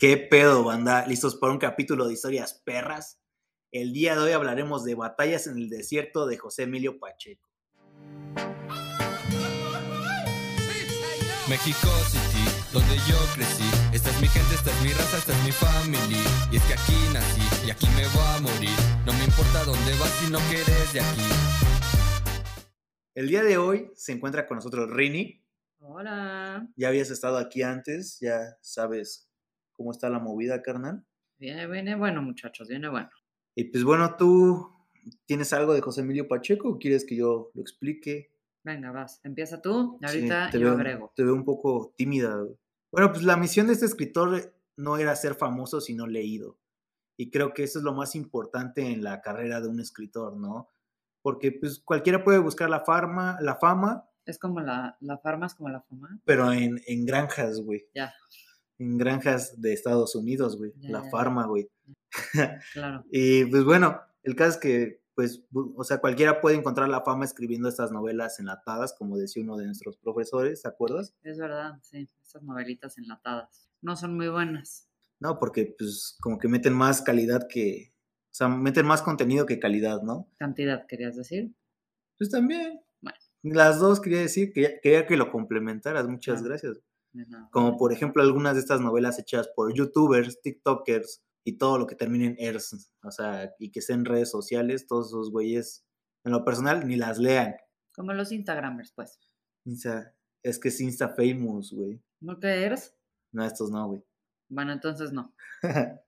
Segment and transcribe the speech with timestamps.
[0.00, 1.06] ¿Qué pedo, banda?
[1.06, 3.20] ¿Listos para un capítulo de historias perras?
[3.70, 7.46] El día de hoy hablaremos de batallas en el desierto de José Emilio Pacheco.
[11.50, 13.68] México City, donde yo crecí.
[13.92, 16.24] Esta es mi gente, esta es mi raza, esta es mi familia.
[16.50, 18.78] Y es que aquí nací y aquí me voy a morir.
[19.04, 21.28] No me importa dónde vas si no quieres de aquí.
[23.14, 25.44] El día de hoy se encuentra con nosotros Rini.
[25.80, 26.66] Hola.
[26.74, 29.29] Ya habías estado aquí antes, ya sabes
[29.80, 31.06] cómo está la movida, carnal.
[31.38, 33.08] Viene, viene bueno, muchachos, viene bueno.
[33.54, 34.70] Y pues bueno, tú
[35.24, 38.30] tienes algo de José Emilio Pacheco o quieres que yo lo explique?
[38.62, 39.22] Venga, vas.
[39.24, 41.12] Empieza tú y Sí, ahorita te yo veo- agrego.
[41.16, 42.44] Te veo un poco tímida.
[42.92, 46.58] Bueno, pues la misión de este escritor no era ser famoso, sino leído.
[47.16, 50.68] Y creo que eso es lo más importante en la carrera de un escritor, ¿no?
[51.22, 55.54] Porque pues cualquiera puede buscar la fama, la fama, Es como la, la farma, es
[55.54, 56.20] como la fama.
[56.26, 57.86] pero en, en granjas, güey.
[57.94, 58.12] Ya,
[58.80, 60.72] En granjas de Estados Unidos, güey.
[60.80, 61.68] La farma, güey.
[62.72, 63.04] claro.
[63.12, 67.26] Y pues bueno, el caso es que, pues, o sea, cualquiera puede encontrar la fama
[67.26, 71.14] escribiendo estas novelas enlatadas, como decía uno de nuestros profesores, ¿te acuerdas?
[71.22, 72.08] Es verdad, sí.
[72.22, 73.68] Estas novelitas enlatadas.
[73.82, 74.88] No son muy buenas.
[75.18, 77.92] No, porque pues como que meten más calidad que,
[78.30, 80.26] o sea, meten más contenido que calidad, ¿no?
[80.38, 81.52] Cantidad, querías decir.
[82.16, 82.80] Pues también.
[83.02, 83.18] Bueno.
[83.42, 86.78] Las dos quería decir, quería, quería que lo complementaras, muchas gracias.
[87.50, 91.96] Como por ejemplo algunas de estas novelas hechas por youtubers, tiktokers y todo lo que
[91.96, 95.84] termine en ers, o sea, y que estén en redes sociales, todos esos güeyes,
[96.24, 97.54] en lo personal, ni las lean.
[97.94, 99.18] Como los Instagramers, pues.
[99.64, 102.02] Insta, es que es Insta Famous, güey.
[102.20, 102.94] ¿No que eres?
[103.32, 104.04] No, estos no, güey.
[104.48, 105.34] Bueno, entonces no.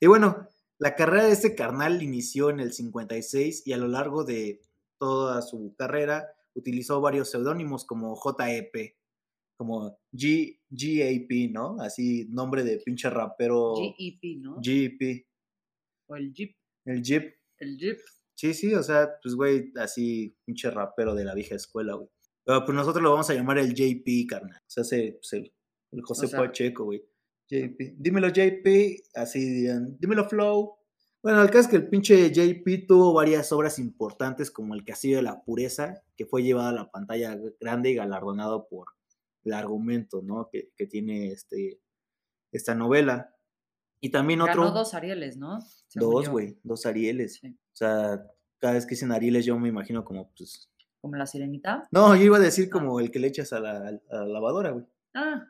[0.00, 4.24] y bueno, la carrera de este carnal inició en el 56 y a lo largo
[4.24, 4.62] de
[4.98, 8.96] toda su carrera utilizó varios seudónimos como JEP,
[9.56, 11.76] como G, GAP, ¿no?
[11.80, 13.74] Así, nombre de pinche rapero.
[13.76, 14.58] GEP, ¿no?
[14.62, 15.26] GEP,
[16.08, 16.54] o el Jeep.
[16.86, 17.34] el Jeep.
[17.58, 17.98] El Jeep.
[18.34, 22.08] Sí, sí, o sea, pues güey, así, pinche rapero de la vieja escuela, güey.
[22.44, 24.58] Pero pues nosotros lo vamos a llamar el JP, carnal.
[24.66, 25.52] O sea, ese, pues, el,
[25.92, 27.02] el José O sea- Pacheco, güey.
[27.48, 27.94] JP.
[27.98, 28.66] Dímelo, JP.
[29.14, 29.96] Así dirían.
[30.00, 30.74] Dímelo, Flow.
[31.22, 35.18] Bueno, el caso es que el pinche JP tuvo varias obras importantes, como El Castillo
[35.18, 38.86] de la Pureza, que fue llevado a la pantalla grande y galardonado por
[39.44, 40.48] el argumento, ¿no?
[40.50, 41.80] Que, que tiene este,
[42.52, 43.34] esta novela.
[44.00, 44.62] Y también otro.
[44.62, 45.60] Ganó dos Arieles, ¿no?
[45.88, 46.58] Según Dos, güey.
[46.62, 47.36] Dos Arieles.
[47.36, 47.48] Sí.
[47.48, 48.26] O sea,
[48.58, 50.68] cada vez que dicen Arieles, yo me imagino como, pues.
[51.00, 51.88] Como la sirenita.
[51.90, 52.72] No, yo iba a decir Ah.
[52.72, 54.84] como el que le echas a la, a la lavadora, güey.
[55.14, 55.46] Ah,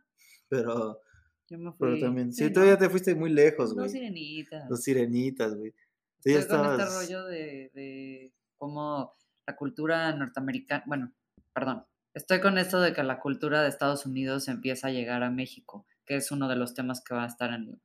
[0.49, 1.01] Pero,
[1.49, 1.77] yo me fui.
[1.79, 2.33] pero también.
[2.33, 2.53] Sí, ¿no?
[2.53, 3.85] todavía te fuiste muy lejos, güey.
[3.85, 4.71] Dos sirenitas.
[4.71, 5.75] Los sirenitas, güey.
[6.19, 9.15] Estoy con este estabas- rollo de, de cómo
[9.47, 11.13] la cultura norteamericana, bueno,
[11.53, 11.85] perdón,
[12.15, 15.87] estoy con esto de que la cultura de Estados Unidos empieza a llegar a México,
[16.07, 17.81] que es uno de los temas que va a estar en,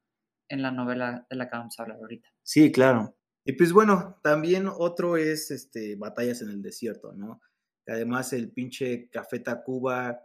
[0.49, 2.29] en la novela de la que vamos a hablar ahorita.
[2.43, 3.17] Sí, claro.
[3.45, 7.39] Y pues bueno, también otro es este Batallas en el Desierto, ¿no?
[7.87, 10.19] Además, el pinche Café Tacuba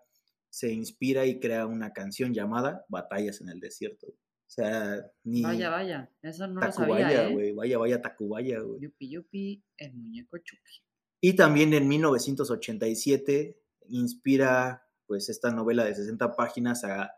[0.51, 4.09] se inspira y crea una canción llamada Batallas en el Desierto.
[4.09, 7.33] O sea, ni Vaya, vaya, eso no lo sabía, Tacubaya, ¿eh?
[7.33, 7.53] güey.
[7.53, 8.81] Vaya, vaya Tacubaya, güey.
[8.81, 10.83] Yupi, yupi, el muñeco Chucky.
[11.23, 17.13] Y también en 1987 inspira pues esta novela de 60 páginas a,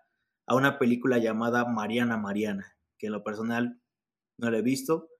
[0.47, 3.80] a una película llamada Mariana Mariana, que en lo personal
[4.38, 5.10] no la he visto.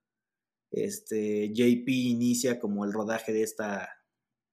[0.71, 3.89] Este JP inicia como el rodaje de esta,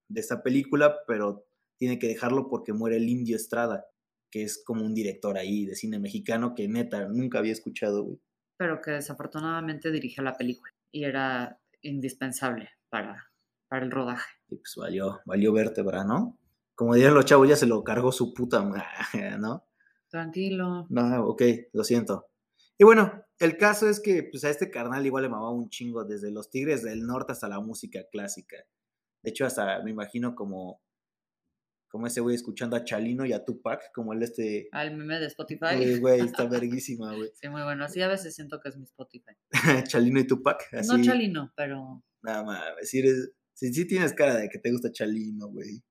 [0.10, 1.48] de esta película, pero
[1.80, 3.88] tiene que dejarlo porque muere el Indio Estrada,
[4.32, 8.22] que es como un director ahí de cine mexicano que neta nunca había escuchado, güey.
[8.58, 13.32] Pero que desafortunadamente dirige la película y era indispensable para,
[13.68, 14.30] para el rodaje.
[14.50, 16.38] Y pues valió, valió vértebra, ¿no?
[16.76, 18.86] Como dirían los chavos, ya se lo cargó su puta madre,
[19.40, 19.68] ¿no?
[20.10, 20.88] Tranquilo.
[20.90, 21.44] No, ok,
[21.74, 22.28] lo siento.
[22.78, 26.04] Y bueno, el caso es que pues a este carnal igual le mamaba un chingo
[26.04, 28.58] desde los Tigres del Norte hasta la música clásica.
[29.24, 30.82] De hecho, hasta me imagino como,
[31.88, 34.68] como ese güey escuchando a Chalino y a Tupac, como el este...
[34.72, 35.76] Al meme de Spotify.
[35.76, 37.32] Güey, güey, está verguísima, güey.
[37.36, 37.86] Sí, muy bueno.
[37.86, 39.34] Así a veces siento que es mi Spotify.
[39.88, 40.90] Chalino y Tupac, así.
[40.90, 43.32] No Chalino, pero Nada más, si eres...
[43.54, 45.84] Si tienes cara de que te gusta Chalino, güey.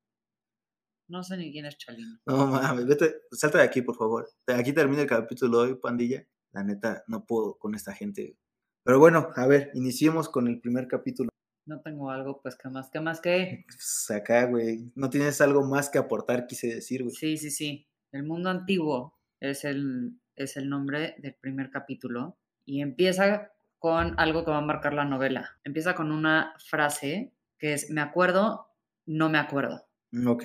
[1.10, 2.18] No sé ni quién es Chalino.
[2.26, 4.30] No mames, vete, salta de aquí, por favor.
[4.46, 6.24] Aquí termina el capítulo de hoy, pandilla.
[6.52, 8.36] La neta, no puedo con esta gente.
[8.84, 11.30] Pero bueno, a ver, iniciemos con el primer capítulo.
[11.66, 13.64] No tengo algo, pues, que más, que más que.
[13.66, 14.90] Pues acá, güey.
[14.94, 17.14] No tienes algo más que aportar, quise decir, güey.
[17.14, 17.86] Sí, sí, sí.
[18.12, 22.38] El mundo antiguo es el, es el nombre del primer capítulo.
[22.64, 25.58] Y empieza con algo que va a marcar la novela.
[25.64, 28.68] Empieza con una frase que es: Me acuerdo,
[29.06, 29.86] no me acuerdo.
[30.26, 30.44] Ok.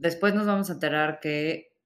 [0.00, 1.76] Después nos vamos a enterar que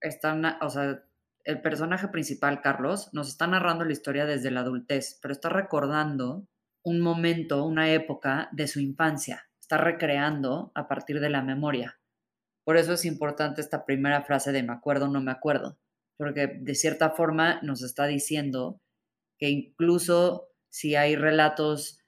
[0.00, 1.02] están, o sea,
[1.42, 6.46] el personaje principal, Carlos, nos está narrando la historia desde la adultez, pero está recordando
[6.84, 9.48] un momento, una época de su infancia.
[9.60, 11.98] Está recreando a partir de la memoria.
[12.62, 15.76] Por eso es importante esta primera frase de me acuerdo, no me acuerdo,
[16.16, 18.80] porque de cierta forma nos está diciendo
[19.36, 21.98] que incluso si hay relatos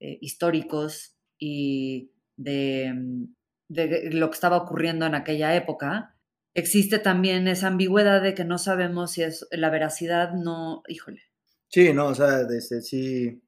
[0.00, 3.34] eh, históricos y de, mm,
[3.72, 6.14] de lo que estaba ocurriendo en aquella época,
[6.54, 11.22] existe también esa ambigüedad de que no sabemos si es la veracidad, no, híjole.
[11.68, 13.42] Sí, no, o sea, desde, sí,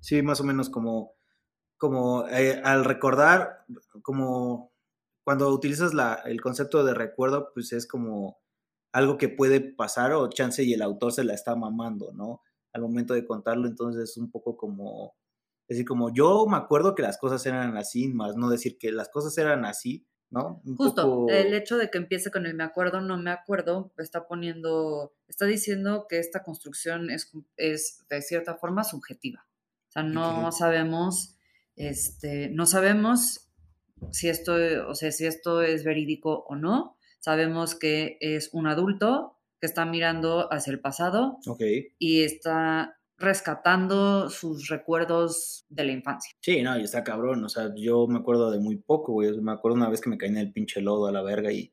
[0.00, 1.14] sí, más o menos como,
[1.78, 3.64] como eh, al recordar,
[4.02, 4.72] como
[5.24, 8.38] cuando utilizas la, el concepto de recuerdo, pues es como
[8.92, 12.42] algo que puede pasar o chance y el autor se la está mamando, ¿no?
[12.72, 15.14] Al momento de contarlo, entonces es un poco como,
[15.74, 19.08] decir, como yo me acuerdo que las cosas eran así, más no decir que las
[19.08, 20.60] cosas eran así, ¿no?
[20.64, 24.26] Un Justo, el hecho de que empiece con el me acuerdo, no me acuerdo, está
[24.26, 29.46] poniendo, está diciendo que esta construcción es, es de cierta forma subjetiva.
[29.88, 31.36] O sea, no sabemos,
[31.74, 33.50] este, no sabemos
[34.12, 34.54] si esto,
[34.88, 36.96] o sea, si esto es verídico o no.
[37.18, 41.38] Sabemos que es un adulto que está mirando hacia el pasado
[41.98, 46.34] y está rescatando sus recuerdos de la infancia.
[46.40, 49.52] Sí, no, y está cabrón, o sea, yo me acuerdo de muy poco, güey, me
[49.52, 51.72] acuerdo una vez que me caí en el pinche lodo a la verga y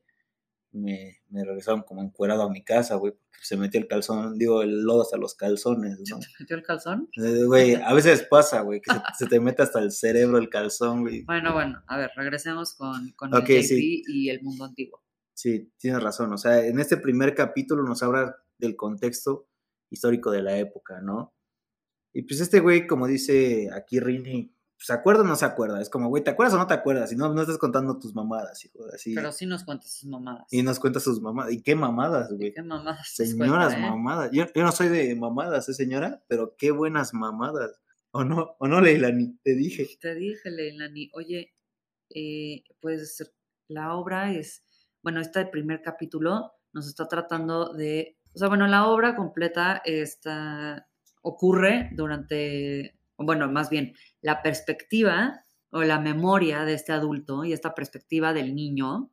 [0.72, 4.62] me, me regresaron como encuerado a mi casa, güey, porque se metió el calzón, digo,
[4.62, 6.20] el lodo hasta los calzones, ¿no?
[6.20, 7.08] ¿Se metió el calzón?
[7.16, 11.22] Güey, a veces pasa, güey, que se, te mete hasta el cerebro el calzón, güey.
[11.24, 15.02] Bueno, bueno, a ver, regresemos con, con el JP y el mundo antiguo.
[15.32, 19.48] Sí, tienes razón, o sea, en este primer capítulo nos habla del contexto
[19.88, 21.32] histórico de la época, ¿no?
[22.12, 25.80] Y pues este güey, como dice aquí Rini, ¿se acuerda o no se acuerda?
[25.80, 27.12] Es como, güey, ¿te acuerdas o no te acuerdas?
[27.12, 28.86] Y no, no estás contando tus mamadas, hijo.
[28.92, 29.14] Así.
[29.14, 30.46] Pero sí nos cuentas sus mamadas.
[30.50, 31.52] Y nos cuentas sus mamadas.
[31.52, 32.52] ¿Y qué mamadas, güey?
[32.52, 33.08] ¿Qué mamadas?
[33.14, 33.78] Señoras ¿eh?
[33.78, 34.30] mamadas.
[34.32, 36.22] Yo, yo, no soy de mamadas, ¿eh, señora?
[36.28, 37.80] Pero qué buenas mamadas.
[38.10, 38.56] ¿O no?
[38.58, 39.38] ¿O no, Leilani?
[39.42, 39.88] Te dije.
[40.00, 41.10] Te dije, Leilani.
[41.12, 41.52] Oye,
[42.14, 43.30] eh, pues
[43.68, 44.64] la obra es,
[45.02, 50.87] bueno, este primer capítulo nos está tratando de, o sea, bueno, la obra completa está
[51.28, 57.74] ocurre durante, bueno, más bien, la perspectiva o la memoria de este adulto y esta
[57.74, 59.10] perspectiva del niño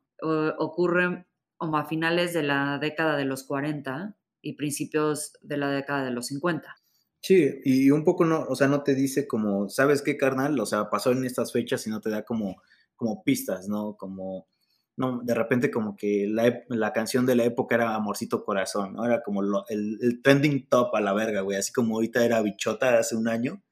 [0.58, 1.26] ocurre
[1.58, 6.10] como a finales de la década de los 40 y principios de la década de
[6.10, 6.74] los 50.
[7.20, 10.58] Sí, y un poco no, o sea, no te dice como, ¿sabes qué, carnal?
[10.60, 12.56] O sea, pasó en estas fechas y no te da como,
[12.94, 13.96] como pistas, ¿no?
[13.96, 14.48] Como,
[14.96, 19.04] no, de repente como que la, la, canción de la época era Amorcito Corazón, ¿no?
[19.04, 21.58] Era como el, el, trending top a la verga, güey.
[21.58, 23.62] Así como ahorita era Bichota hace un año,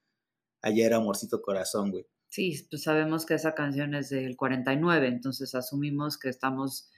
[0.60, 2.06] allá era Amorcito Corazón, güey.
[2.28, 6.90] Sí, pues sabemos que esa canción es del 49, entonces asumimos que estamos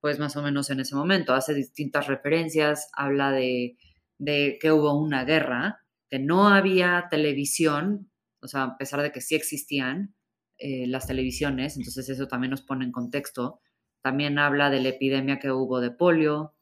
[0.00, 1.32] pues más o menos en ese momento.
[1.32, 3.78] Hace distintas referencias, habla de,
[4.18, 8.10] de que hubo una guerra, que no había televisión,
[8.42, 10.14] o sea, a pesar de que sí existían
[10.58, 13.60] eh, las televisiones, entonces eso también nos pone en contexto
[14.02, 16.54] también habla de la epidemia que hubo de polio.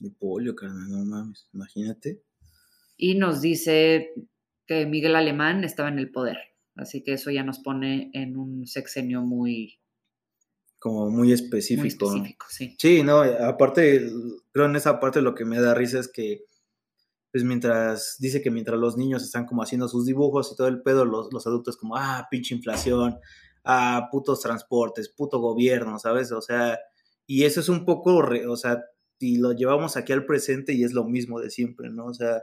[0.00, 2.22] De polio, carnal, no mames, imagínate.
[2.96, 4.12] Y nos dice
[4.66, 6.38] que Miguel Alemán estaba en el poder.
[6.76, 9.80] Así que eso ya nos pone en un sexenio muy...
[10.78, 11.82] Como muy específico.
[11.82, 12.76] Muy específico, sí.
[12.78, 14.08] Sí, no, aparte,
[14.52, 16.44] creo en esa parte lo que me da risa es que,
[17.32, 20.82] pues mientras, dice que mientras los niños están como haciendo sus dibujos y todo el
[20.82, 23.18] pedo, los, los adultos como, ah, pinche inflación,
[23.70, 26.32] a putos transportes, puto gobierno, ¿sabes?
[26.32, 26.78] O sea,
[27.26, 28.82] y eso es un poco, o sea,
[29.18, 32.06] y lo llevamos aquí al presente y es lo mismo de siempre, ¿no?
[32.06, 32.40] O sea,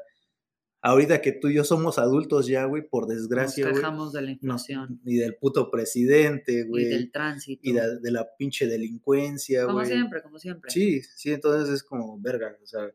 [0.84, 4.32] ahorita que tú y yo somos adultos ya, güey, por desgracia, Nos quejamos de la
[4.34, 5.02] inflación.
[5.04, 6.86] y del puto presidente, güey.
[6.86, 7.60] Y del tránsito.
[7.64, 9.74] Y de, la pinche delincuencia, güey.
[9.74, 10.70] Como siempre, como siempre.
[10.70, 12.88] Sí, sí, entonces es como, verga, o sea,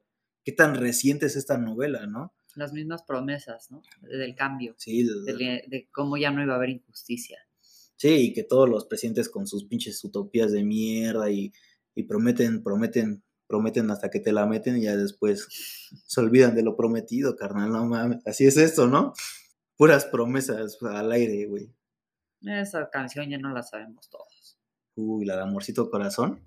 [0.44, 2.32] qué tan reciente es esta novela, ¿no?
[2.54, 3.82] Las mismas promesas, ¿no?
[4.02, 4.76] Del cambio.
[4.78, 5.02] Sí.
[5.02, 7.40] de cómo ya no iba a haber injusticia.
[8.00, 11.52] Sí, y que todos los presidentes con sus pinches utopías de mierda y,
[12.09, 15.47] prometen, prometen, prometen hasta que te la meten y ya después
[16.07, 18.26] se olvidan de lo prometido, carnal, no mames.
[18.26, 19.12] Así es esto, ¿no?
[19.76, 21.75] Puras promesas al aire, güey.
[22.40, 24.59] Esa canción ya no la sabemos todos.
[24.95, 26.42] Uy, la de Amorcito Corazón.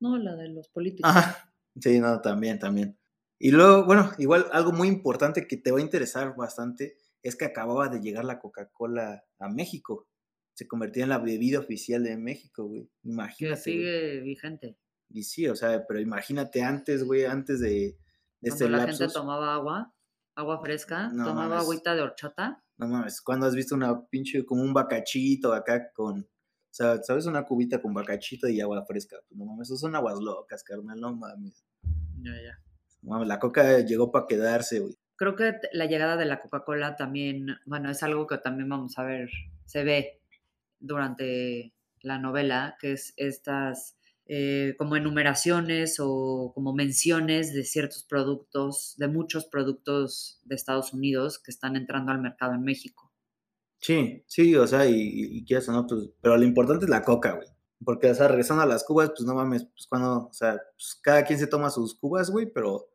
[0.00, 1.10] No, la de los políticos.
[1.14, 1.50] Ah,
[1.80, 2.98] sí, no, también, también.
[3.38, 7.46] Y luego, bueno, igual algo muy importante que te va a interesar bastante es que
[7.46, 10.08] acababa de llegar la Coca-Cola a México
[10.54, 12.88] se convertía en la bebida oficial de México, güey.
[13.02, 13.56] Imagínate.
[13.56, 14.78] Que sigue vigente.
[15.10, 17.98] Y sí, o sea, pero imagínate antes, güey, antes de,
[18.40, 19.94] de este la gente tomaba agua,
[20.34, 22.64] agua fresca, tomaba agüita de horchata.
[22.76, 26.26] No mames, cuando has visto una pinche, como un bacachito acá con, o
[26.70, 27.26] sea, ¿sabes?
[27.26, 29.16] Una cubita con bacachito y agua fresca.
[29.28, 31.64] Pues no mames, eso son aguas locas, carnal, no mames.
[32.20, 32.58] Ya, ya.
[33.02, 34.96] Mames, la coca llegó para quedarse, güey.
[35.16, 39.04] Creo que la llegada de la Coca-Cola también, bueno, es algo que también vamos a
[39.04, 39.30] ver,
[39.64, 40.23] se ve
[40.84, 48.94] durante la novela, que es estas eh, como enumeraciones o como menciones de ciertos productos,
[48.96, 53.12] de muchos productos de Estados Unidos que están entrando al mercado en México.
[53.80, 57.02] Sí, sí, o sea, y, y, quieras o no, pues, pero lo importante es la
[57.02, 57.48] coca, güey.
[57.84, 60.98] Porque, o sea, regresando a las cubas, pues no mames, pues cuando, o sea, pues
[61.02, 62.88] cada quien se toma sus cubas, güey, pero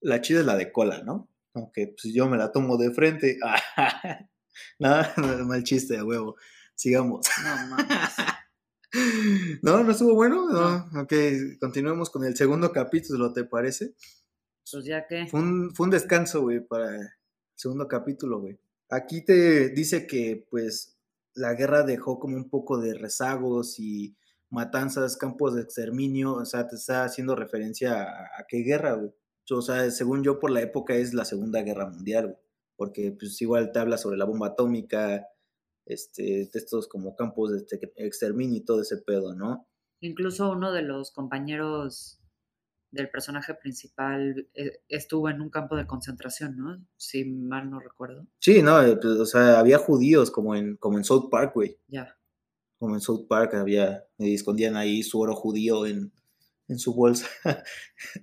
[0.00, 1.28] la chida es la de cola, ¿no?
[1.54, 3.38] Aunque, pues yo me la tomo de frente.
[4.78, 6.36] Nada, no, mal chiste, a huevo.
[6.80, 7.26] Sigamos.
[7.44, 7.86] No mames.
[9.62, 10.48] No, no estuvo bueno.
[10.50, 11.02] No.
[11.02, 11.12] Ok,
[11.60, 13.94] continuemos con el segundo capítulo, ¿te parece?
[14.72, 15.28] Pues ya que.
[15.28, 17.08] Fue un, fue un descanso, güey, para el
[17.54, 18.58] segundo capítulo, güey.
[18.88, 20.98] Aquí te dice que, pues,
[21.34, 24.16] la guerra dejó como un poco de rezagos y
[24.48, 29.12] matanzas, campos de exterminio, o sea, te está haciendo referencia a, a qué guerra, güey.
[29.52, 32.38] O sea, según yo, por la época es la Segunda Guerra Mundial, güey.
[32.74, 35.28] Porque, pues, igual te habla sobre la bomba atómica,
[35.86, 39.66] este, de estos como campos de este- exterminio y todo ese pedo, ¿no?
[40.00, 42.18] Incluso uno de los compañeros
[42.92, 46.84] del personaje principal eh, estuvo en un campo de concentración, ¿no?
[46.96, 48.26] Si mal no recuerdo.
[48.40, 51.78] Sí, no, eh, pues, o sea, había judíos como en, como en South Park, güey.
[51.88, 52.16] Ya.
[52.78, 56.12] como en South Park había, y escondían ahí su oro judío en,
[56.66, 57.28] en su bolsa,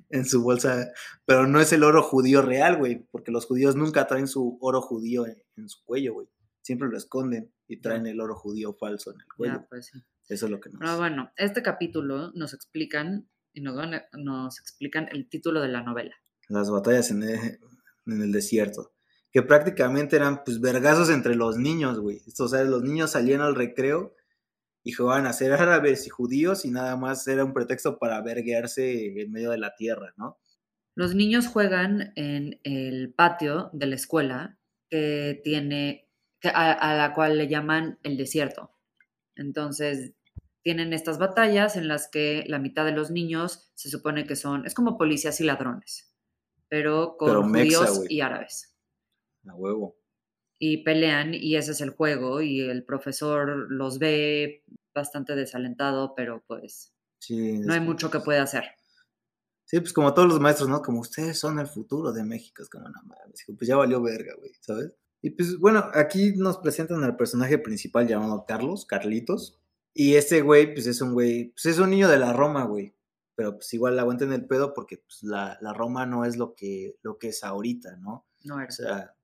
[0.09, 0.91] en su bolsa,
[1.25, 4.81] pero no es el oro judío real, güey, porque los judíos nunca traen su oro
[4.81, 6.27] judío en, en su cuello, güey,
[6.67, 9.99] siempre lo esconden y traen el oro judío falso en el cuello, Ya, pues sí.
[10.27, 10.79] eso es lo que nos...
[10.79, 15.69] Pero bueno, este capítulo nos explican y nos, van a- nos explican el título de
[15.69, 16.15] la novela.
[16.49, 17.59] Las batallas en el,
[18.05, 18.93] en el desierto,
[19.31, 23.55] que prácticamente eran pues vergazos entre los niños, güey, o sea, los niños salían al
[23.55, 24.13] recreo
[24.83, 29.21] y jugaban a ser árabes y judíos y nada más era un pretexto para verguearse
[29.21, 30.37] en medio de la tierra, ¿no?
[30.95, 34.57] Los niños juegan en el patio de la escuela
[34.89, 36.06] que tiene,
[36.43, 38.71] a, a la cual le llaman el desierto.
[39.35, 40.13] Entonces,
[40.63, 44.65] tienen estas batallas en las que la mitad de los niños se supone que son,
[44.65, 46.13] es como policías y ladrones,
[46.67, 48.75] pero con Pero mexa, judíos y árabes.
[49.47, 49.97] A huevo.
[50.59, 54.63] Y pelean y ese es el juego y el profesor los ve
[54.93, 58.63] bastante desalentado, pero pues Sí, no hay mucho que pueda hacer.
[59.65, 60.81] Sí, pues como todos los maestros, ¿no?
[60.81, 62.63] Como ustedes son el futuro de México.
[62.63, 64.93] Es como, no mames, pues ya valió verga, güey, ¿sabes?
[65.21, 69.59] Y pues bueno, aquí nos presentan al personaje principal llamado Carlos, Carlitos.
[69.93, 72.93] Y este güey, pues es un güey, pues es un niño de la Roma, güey.
[73.35, 76.97] Pero pues igual aguanten el pedo porque pues la, la Roma no es lo que,
[77.01, 78.27] lo que es ahorita, ¿no?
[78.43, 78.67] No era.
[78.67, 79.15] O sea,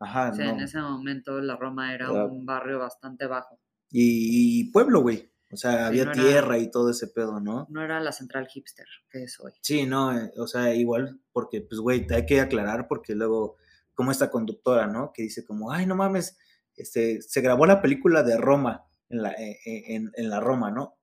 [0.00, 3.58] ajá, O sea, en ese momento la Roma era un barrio bastante bajo.
[3.90, 5.30] Y, y pueblo, güey.
[5.52, 7.66] O sea, Sí, había no era- tierra y todo ese pedo, ¿no?
[7.70, 9.52] No era la central hipster que es hoy.
[9.62, 13.56] Sí, no, eh, o sea, igual, porque, pues, güey, hay que aclarar porque luego,
[13.96, 15.12] como esta conductora, ¿no?
[15.12, 16.38] Que dice como, ay, no mames,
[16.76, 20.98] este, se grabó la película de Roma, en la, eh, eh, en, la Roma, ¿no?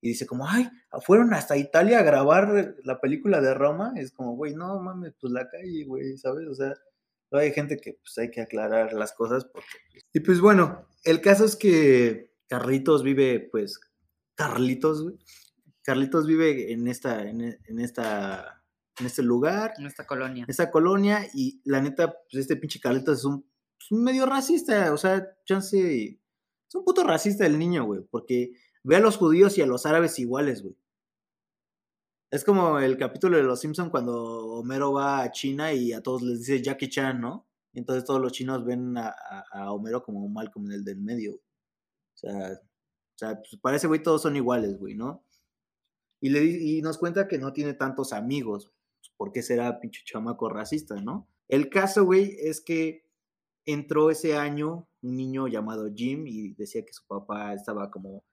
[0.00, 0.70] Y dice como, ay,
[1.04, 3.92] fueron hasta Italia a grabar la película de Roma.
[3.96, 6.46] Es como, güey, no mames, pues la calle, güey, ¿sabes?
[6.46, 6.72] O sea,
[7.32, 9.68] no hay gente que, pues, hay que aclarar las cosas porque...
[9.90, 13.80] pues, Y pues, bueno, el caso es que Carlitos vive, pues,
[14.36, 15.18] Carlitos, güey.
[15.82, 18.57] Carlitos vive en esta, en esta,
[19.00, 20.44] en este lugar, En esta colonia.
[20.44, 23.44] en esta colonia, y la neta, pues este pinche Carlitos es un,
[23.80, 26.04] es un medio racista, o sea, chance,
[26.68, 28.52] es un puto racista el niño, güey, porque
[28.82, 30.76] ve a los judíos y a los árabes iguales, güey.
[32.30, 34.14] Es como el capítulo de Los Simpson cuando
[34.48, 37.48] Homero va a China y a todos les dice Jackie Chan, ¿no?
[37.72, 40.98] Y entonces todos los chinos ven a, a- a Homero como mal como el del
[41.00, 41.30] medio.
[41.32, 41.42] güey.
[42.14, 45.24] O sea, o sea, pues para ese güey todos son iguales, güey, ¿no?
[46.20, 48.72] Y, le, y nos cuenta que no tiene tantos amigos.
[49.18, 51.28] ¿Por qué será pinche chamaco racista, no?
[51.48, 53.04] El caso, güey, es que
[53.66, 58.24] entró ese año un niño llamado Jim y decía que su papá estaba como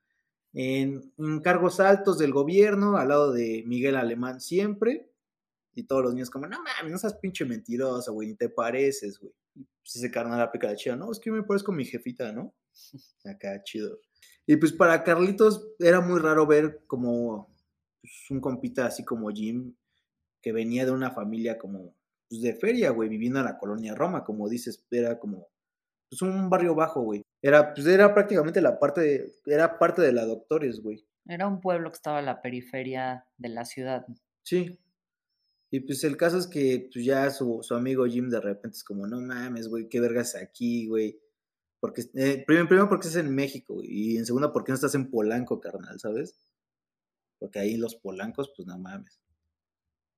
[0.54, 5.12] en, en cargos altos del gobierno, al lado de Miguel Alemán siempre.
[5.74, 9.20] Y todos los niños como, no mames, no seas pinche mentiroso, güey, ni te pareces,
[9.20, 9.34] güey.
[9.56, 11.84] Y pues ese carnal aplica la chida, no, es que yo me parezco a mi
[11.84, 12.54] jefita, ¿no?
[13.26, 14.00] Acá, chido.
[14.48, 17.54] Y pues para Carlitos era muy raro ver como
[18.02, 19.76] pues, un compita así como Jim,
[20.46, 21.96] que venía de una familia como
[22.30, 25.48] pues, de feria, güey, viviendo en la colonia Roma, como dices, era como
[26.08, 27.24] pues un barrio bajo, güey.
[27.42, 31.04] Era, pues era prácticamente la parte, de- era parte de la Doctores, güey.
[31.28, 34.06] Era un pueblo que estaba a la periferia de la ciudad.
[34.44, 34.80] Sí.
[35.72, 38.84] Y pues el caso es que pues ya su, su amigo Jim de repente es
[38.84, 41.20] como, no mames, güey, qué vergas aquí, güey.
[41.80, 43.88] Porque, eh, primero, primero porque estás en México, güey.
[43.90, 46.40] Y en segunda, porque no estás en Polanco, carnal, ¿sabes?
[47.40, 49.20] Porque ahí los polancos, pues no mames.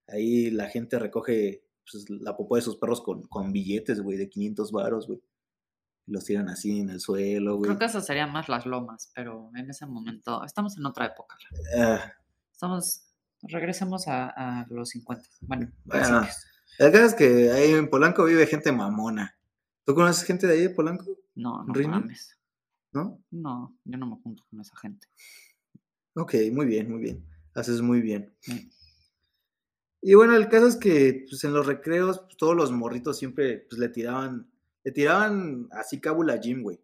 [0.07, 4.29] Ahí la gente recoge pues, la popó de sus perros con, con billetes, güey, de
[4.29, 5.21] 500 varos, güey.
[6.05, 7.67] Y los tiran así en el suelo, güey.
[7.69, 11.35] Creo que eso serían más las lomas, pero en ese momento estamos en otra época.
[11.77, 12.13] Ah,
[12.51, 13.03] Estamos,
[13.43, 14.27] regresemos a,
[14.61, 15.27] a los 50.
[15.41, 16.03] Bueno, Bueno.
[16.03, 16.45] principios.
[16.79, 19.37] la verdad es que ahí en Polanco vive gente mamona.
[19.85, 21.05] ¿Tú conoces gente de ahí de Polanco?
[21.35, 22.33] no, no mames.
[22.93, 23.21] ¿No?
[23.29, 25.07] No, yo no me junto con esa gente.
[26.15, 27.23] Ok, muy bien, muy bien.
[27.53, 28.33] Haces muy bien.
[28.39, 28.71] Sí.
[30.09, 33.65] Y bueno, el caso es que pues, en los recreos pues, todos los morritos siempre
[33.69, 34.49] pues, le tiraban,
[34.85, 36.79] le tiraban así cábula a Jim, güey.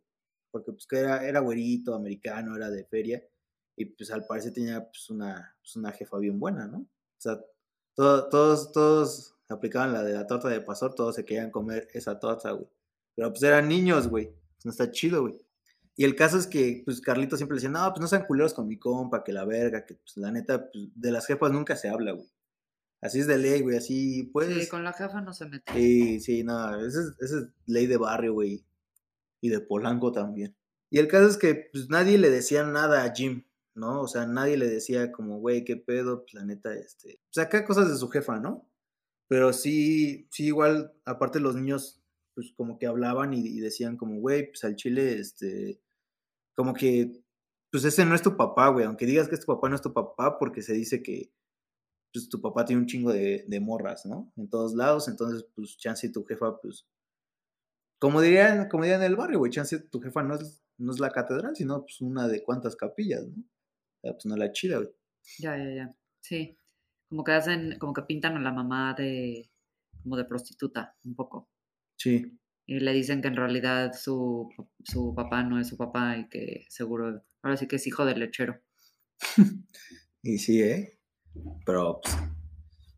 [0.51, 3.23] Porque pues que era, era güerito, americano, era de feria.
[3.77, 6.79] Y pues al parecer tenía pues, una, pues, una jefa bien buena, ¿no?
[6.79, 6.87] O
[7.17, 7.39] sea,
[7.95, 12.19] todo- todos, todos aplicaban la de la torta de pastor, todos se querían comer esa
[12.19, 12.67] torta, güey.
[13.15, 14.33] Pero pues eran niños, güey.
[14.65, 15.39] No está chido, güey.
[15.95, 18.67] Y el caso es que, pues, Carlito siempre decía, no, pues no sean culeros con
[18.67, 21.87] mi compa, que la verga, que pues la neta, pues, de las jefas nunca se
[21.87, 22.27] habla, güey.
[23.03, 24.47] Así es de ley, güey, así, pues.
[24.47, 25.73] Sí, con la jefa no se mete.
[25.73, 28.65] Sí, sí, no, esa es, esa es ley de barrio, güey.
[29.41, 30.55] Y de Polanco también.
[30.89, 33.43] Y el caso es que, pues, nadie le decía nada a Jim,
[33.75, 34.01] ¿no?
[34.01, 37.19] O sea, nadie le decía como, güey, qué pedo, pues, la neta, este...
[37.33, 38.69] Pues, acá cosas de su jefa, ¿no?
[39.27, 42.01] Pero sí, sí, igual, aparte los niños,
[42.35, 45.81] pues, como que hablaban y, y decían como, güey, pues, al chile, este...
[46.55, 47.11] Como que,
[47.69, 48.85] pues, ese no es tu papá, güey.
[48.85, 51.33] Aunque digas que es tu papá, no es tu papá porque se dice que,
[52.13, 54.31] pues tu papá tiene un chingo de, de morras, ¿no?
[54.37, 56.87] En todos lados, entonces, pues, chance y tu jefa, pues,
[57.99, 60.99] como dirían, como dirían en el barrio, güey, chance tu jefa no es, no es
[60.99, 63.41] la catedral, sino, pues, una de cuantas capillas, ¿no?
[63.41, 64.89] O sea, pues, no la chida, güey.
[65.39, 65.95] Ya, ya, ya.
[66.21, 66.57] Sí.
[67.09, 69.49] Como que hacen, como que pintan a la mamá de,
[70.03, 71.49] como de prostituta, un poco.
[71.97, 74.49] Sí, Y le dicen que en realidad su,
[74.83, 78.19] su papá no es su papá y que seguro, ahora sí que es hijo del
[78.19, 78.61] lechero.
[80.23, 80.99] y sí, ¿eh?
[81.65, 82.15] Pero, pues,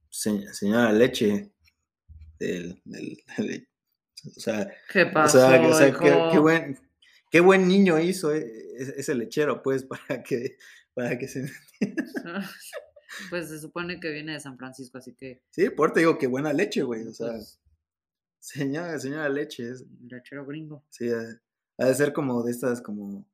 [0.10, 1.52] se- señora Leche,
[2.40, 3.68] del, del, del-
[4.26, 5.94] o sea, ¿Qué o sea, o sea,
[6.32, 6.80] qué, buen,
[7.30, 8.46] qué buen niño hizo eh,
[8.78, 10.58] ese ese lechero, pues, para que,
[10.94, 11.50] para que se...
[13.30, 16.28] Pues se supone que viene de San Francisco, así que Sí, por te digo que
[16.28, 17.62] buena leche, güey, o sea, pues,
[18.40, 21.08] señora, señora Leche, es, lechero gringo, sí,
[21.78, 23.26] ha de ser como de estas, como,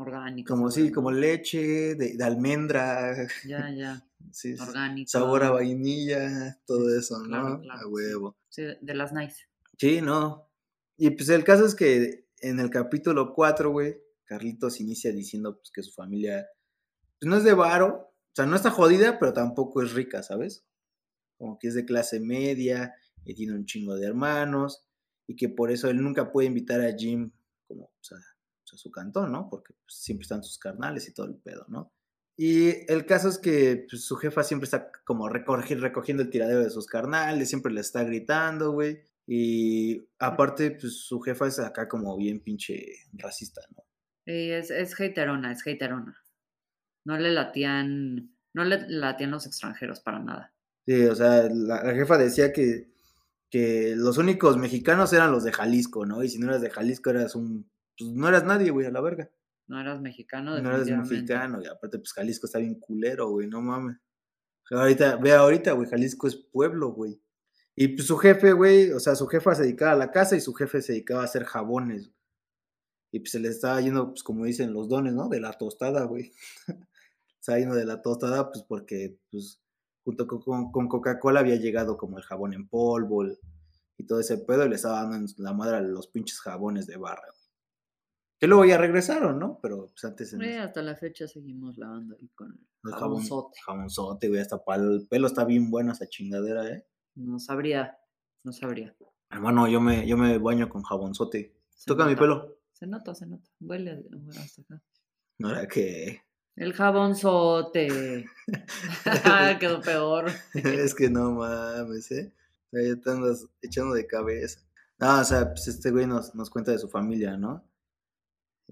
[0.00, 0.52] orgánico.
[0.52, 3.14] como sí, como leche, de, de almendra,
[3.46, 5.08] Ya, ya, sí, orgánico.
[5.08, 7.28] sabor a vainilla, todo eso, ¿no?
[7.28, 8.36] Claro, claro, a huevo.
[8.48, 9.46] Sí, de las nice.
[9.78, 10.48] Sí, no.
[10.96, 15.70] Y pues el caso es que en el capítulo 4, güey, Carlitos inicia diciendo pues
[15.72, 16.46] que su familia
[17.18, 20.64] pues, no es de varo, o sea, no está jodida, pero tampoco es rica, ¿sabes?
[21.38, 24.84] Como que es de clase media y tiene un chingo de hermanos
[25.26, 27.30] y que por eso él nunca puede invitar a Jim
[27.66, 27.90] como o
[28.74, 29.48] a su cantón, ¿no?
[29.50, 31.92] Porque pues, siempre están sus carnales y todo el pedo, ¿no?
[32.36, 36.60] Y el caso es que pues, su jefa siempre está como recogi- recogiendo el tiradero
[36.60, 39.00] de sus carnales, siempre le está gritando, güey.
[39.26, 43.84] Y aparte, pues su jefa es acá como bien pinche racista, ¿no?
[44.26, 46.16] Y es, es haterona, es haterona.
[47.04, 50.54] No le latían, no le latían los extranjeros para nada.
[50.86, 52.90] Sí, o sea, la, la jefa decía que,
[53.50, 56.22] que los únicos mexicanos eran los de Jalisco, ¿no?
[56.24, 57.70] Y si no eras de Jalisco eras un...
[58.00, 59.30] Pues no eras nadie, güey, a la verga.
[60.56, 61.14] No eras mexicano, No definitivamente.
[61.14, 63.98] mexicano, y aparte, pues Jalisco está bien culero, güey, no mames.
[64.70, 67.20] Ahorita, ve ahorita, güey, Jalisco es pueblo, güey.
[67.76, 70.40] Y pues su jefe, güey, o sea, su jefa se dedicaba a la casa y
[70.40, 72.10] su jefe se dedicaba a hacer jabones.
[73.12, 75.28] Y pues se le estaba yendo, pues como dicen los dones, ¿no?
[75.28, 76.32] De la tostada, güey.
[77.40, 79.60] estaba yendo de la tostada, pues porque, pues,
[80.04, 83.38] junto con, con- con Coca-Cola había llegado como el jabón en polvo el-
[83.98, 86.86] y todo ese pedo, y le estaba dando en la madre a los pinches jabones
[86.86, 87.39] de barra, güey.
[88.40, 89.58] Que luego ya regresaron, ¿no?
[89.60, 93.60] Pero pues antes en hasta la fecha seguimos lavando ahí con el jabonzote.
[93.66, 96.86] jabonzote, güey, hasta para el pelo está bien buena esa chingadera, ¿eh?
[97.16, 97.98] No sabría,
[98.42, 98.96] no sabría.
[99.28, 101.54] Hermano, yo me, yo me baño con jabonzote.
[101.68, 102.56] Se Toca mi pelo.
[102.72, 103.46] Se nota, se nota.
[103.60, 104.82] Huele hasta acá.
[105.36, 106.22] No era que.
[106.56, 108.24] El jabonzote.
[109.60, 110.30] Quedó peor.
[110.54, 112.32] es que no mames, ¿eh?
[112.72, 114.60] Ya te andas echando de cabeza.
[114.98, 117.69] No, o sea, pues este güey nos, nos cuenta de su familia, ¿no?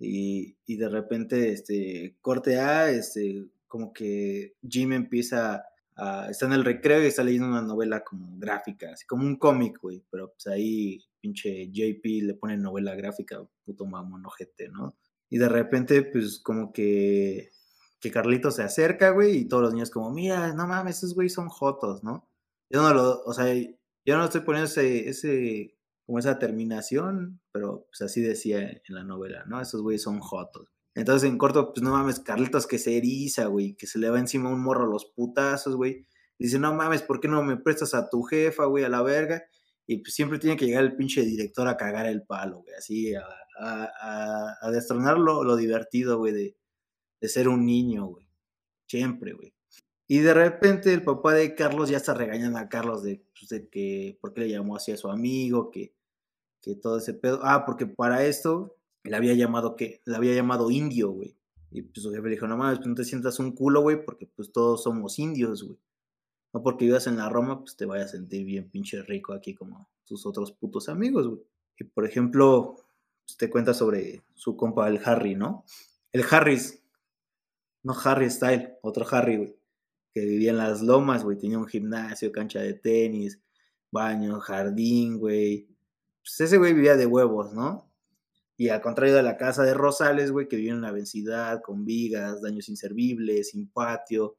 [0.00, 5.64] Y, de repente, este, corte A, este, como que Jim empieza
[5.96, 9.36] a, está en el recreo y está leyendo una novela como gráfica, así como un
[9.36, 14.96] cómic, güey, pero pues ahí pinche JP le pone novela gráfica, puto mamón ojete, ¿no?
[15.28, 17.50] Y de repente, pues como que,
[18.00, 21.28] que Carlito se acerca, güey, y todos los niños como, mira, no mames, esos güey
[21.28, 22.28] son jotos, ¿no?
[22.70, 23.52] Yo no lo, o sea,
[24.04, 25.77] yo no estoy poniendo ese, ese,
[26.08, 29.60] como esa terminación, pero pues así decía en la novela, ¿no?
[29.60, 30.72] Esos güeyes son jotos.
[30.94, 34.18] Entonces en corto, pues no mames, Carlitos que se eriza, güey, que se le va
[34.18, 36.06] encima un morro a los putazos, güey,
[36.38, 39.42] Dice, no mames, ¿por qué no me prestas a tu jefa, güey, a la verga?
[39.86, 43.12] Y pues siempre tiene que llegar el pinche director a cagar el palo, güey, así,
[43.14, 46.56] a, a, destronar lo, divertido, güey, de,
[47.20, 48.26] de ser un niño, güey.
[48.86, 49.52] Siempre, güey.
[50.06, 53.68] Y de repente el papá de Carlos ya está regañando a Carlos de, pues, de
[53.68, 55.70] que, ¿por qué le llamó así a su amigo?
[55.70, 55.97] Que,
[56.68, 57.40] que todo ese pedo.
[57.42, 61.34] Ah, porque para esto le había llamado, que Le había llamado indio, güey.
[61.70, 64.04] Y pues su jefe le dijo, no mames, pues no te sientas un culo, güey,
[64.04, 65.78] porque pues todos somos indios, güey.
[66.52, 69.54] No porque vivas en la Roma, pues te vayas a sentir bien pinche rico aquí
[69.54, 71.40] como tus otros putos amigos, güey.
[71.78, 72.76] Y por ejemplo,
[73.26, 75.64] pues, te cuenta sobre su compa, el Harry, ¿no?
[76.12, 76.82] El Harris,
[77.82, 79.56] no Harry Style, otro Harry, güey,
[80.12, 83.40] que vivía en las lomas, güey, tenía un gimnasio, cancha de tenis,
[83.90, 85.68] baño, jardín, güey.
[86.28, 87.90] Pues ese güey vivía de huevos, ¿no?
[88.58, 91.86] Y al contrario de la casa de Rosales, güey, que vivía en una densidad, con
[91.86, 94.36] vigas, daños inservibles, sin patio,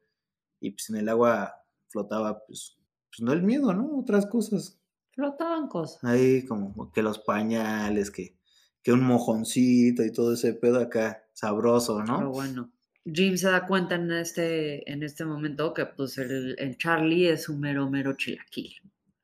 [0.59, 1.55] y pues en el agua
[1.87, 2.77] flotaba, pues,
[3.09, 3.97] pues no el miedo, ¿no?
[3.97, 4.79] Otras cosas.
[5.13, 6.03] Flotaban cosas.
[6.03, 8.37] Ahí como que los pañales, que,
[8.83, 12.17] que un mojoncito y todo ese pedo acá, sabroso, ¿no?
[12.17, 12.71] Pero bueno.
[13.03, 17.49] Jim se da cuenta en este, en este momento que pues el, el Charlie es
[17.49, 18.75] un mero, mero chilaquil,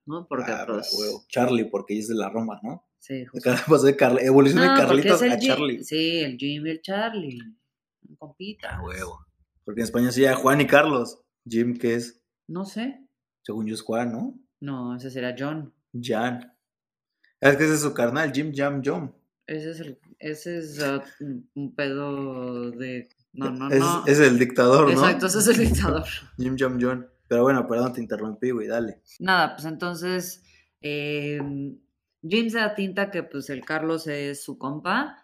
[0.05, 0.27] ¿no?
[0.27, 0.93] Porque Ah, pues...
[0.97, 1.23] huevo.
[1.29, 2.85] Charlie, porque es de la Roma, ¿no?
[2.99, 3.49] Sí, justo.
[3.51, 5.83] Acá pasó de Carl- evolución de No, Carlitos a Charlie.
[5.83, 7.39] Sí, el Jim y el Charlie.
[8.07, 8.77] Un compita.
[8.77, 9.19] Ah, huevo.
[9.63, 11.19] Porque en español se llama Juan y Carlos.
[11.47, 12.99] Jim, que es, No sé.
[13.43, 14.39] según yo, es Juan, ¿no?
[14.59, 15.73] No, ese será John.
[15.93, 16.51] Jan.
[17.39, 19.13] Es que ese es su carnal, Jim Jam John.
[19.45, 23.07] Ese es el, ese es uh, un- un pedo de.
[23.33, 24.03] No, no, es, no.
[24.07, 24.91] es el dictador, ¿no?
[24.93, 26.05] Exacto, ese es el dictador.
[26.37, 27.07] Jim Jam John.
[27.27, 29.01] Pero bueno, perdón, te interrumpí, güey, dale.
[29.19, 30.43] Nada, pues entonces.
[30.81, 31.41] eh,
[32.27, 35.21] Jim se da tinta que pues el Carlos es su compa.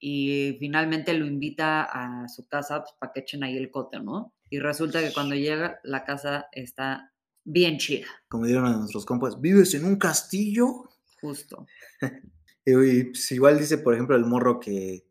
[0.00, 4.32] Y finalmente lo invita a su casa pues, para que echen ahí el cote, ¿no?
[4.48, 7.12] Y resulta que cuando llega, la casa está
[7.44, 10.84] bien chida, Como dieron a nuestros compas, ¿vives en un castillo?
[11.20, 11.66] justo.
[12.64, 15.07] Y, y, pues, igual dice, por ejemplo, el morro que,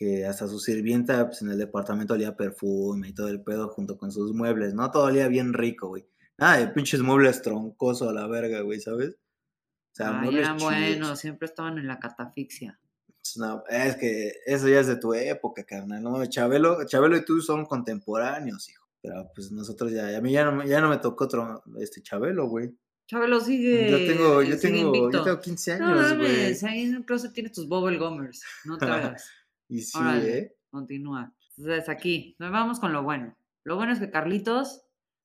[0.00, 3.98] que hasta su sirvienta pues, en el departamento olía perfume y todo el pedo junto
[3.98, 4.90] con sus muebles, ¿no?
[4.90, 6.06] Todo olía bien rico, güey.
[6.38, 9.10] Nada de pinches muebles troncoso a la verga, güey, ¿sabes?
[9.10, 10.72] O sea, Ay, eran chidos.
[10.72, 12.80] buenos, siempre estaban en la catafixia.
[13.08, 16.02] Pues, no, es que eso ya es de tu época, carnal.
[16.02, 18.86] No, Chabelo, Chabelo y tú son contemporáneos, hijo.
[19.02, 22.00] Pero pues nosotros ya, a mí ya no, me- ya no me tocó otro, este
[22.00, 22.74] Chabelo, güey.
[23.06, 23.90] Chabelo sigue.
[23.90, 26.32] Yo tengo, yo tengo, yo tengo 15 No años, güey.
[26.32, 28.42] mames, ahí en el closet tienes tus Bubble Gummers.
[28.64, 28.84] No te
[29.18, 29.28] hagas.
[29.70, 30.38] Y sí, Órale.
[30.38, 30.56] ¿eh?
[30.70, 31.32] Continúa.
[31.56, 33.34] Entonces aquí, nos vamos con lo bueno.
[33.64, 34.82] Lo bueno es que Carlitos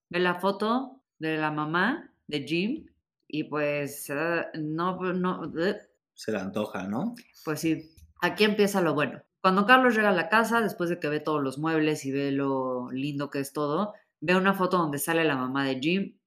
[0.09, 2.87] ve la foto de la mamá de Jim
[3.27, 5.77] y pues se da- no, no, eh,
[6.13, 7.15] Se le antoja, ¿no?
[7.43, 9.21] pues sí, aquí empieza lo bueno.
[9.41, 12.31] Cuando Carlos llega a la casa, después de que ve todos los muebles y ve
[12.31, 16.17] lo lindo que es todo, ve una foto donde sale la mamá de Jim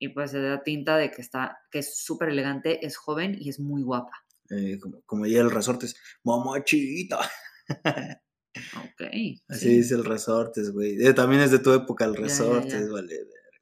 [0.00, 3.48] y pues se da tinta de que está, que es súper elegante, es joven y
[3.48, 4.24] es muy guapa.
[4.50, 7.18] Eh, como, como diría el resortes, mamachita.
[8.76, 9.02] Ok.
[9.48, 9.68] Así sí.
[9.76, 10.96] dice el resortes, güey.
[11.06, 12.92] Eh, también es de tu época el Ya, ya, resortes, ya.
[12.92, 13.14] vale.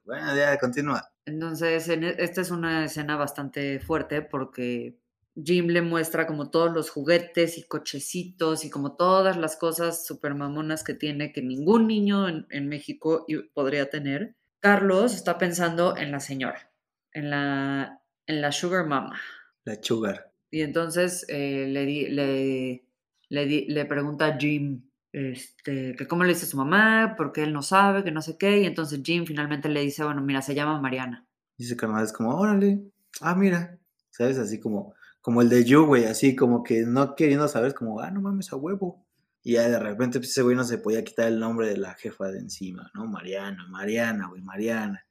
[0.04, 1.06] Bueno, ya, continúa.
[1.26, 4.98] Entonces, en e- esta es una escena bastante fuerte porque
[5.34, 10.34] Jim le muestra como todos los juguetes y cochecitos y como todas las cosas super
[10.34, 14.36] mamonas que tiene que ningún niño en, en México podría tener.
[14.60, 16.72] Carlos está pensando en la señora,
[17.12, 19.20] en la, en la Sugar Mama.
[19.64, 20.32] La sugar.
[20.50, 22.84] Y entonces eh, le, di- le,
[23.28, 24.82] le, di- le pregunta a Jim
[25.12, 28.36] este, que cómo le dice a su mamá, porque él no sabe, que no sé
[28.38, 28.60] qué.
[28.60, 31.26] Y entonces Jim finalmente le dice, bueno, mira, se llama Mariana.
[31.56, 32.82] Dice carnal, es como, órale.
[33.20, 33.78] Ah, mira.
[34.10, 34.38] ¿Sabes?
[34.38, 36.04] Así como, como el de You, güey.
[36.04, 39.04] Así como que no queriendo saber, como, ah, no mames, a huevo.
[39.42, 41.94] Y ya de repente pues, ese güey no se podía quitar el nombre de la
[41.94, 43.06] jefa de encima, ¿no?
[43.06, 45.06] Mariana, Mariana, güey, Mariana.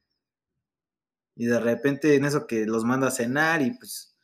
[1.35, 4.14] Y de repente en eso que los manda a cenar y pues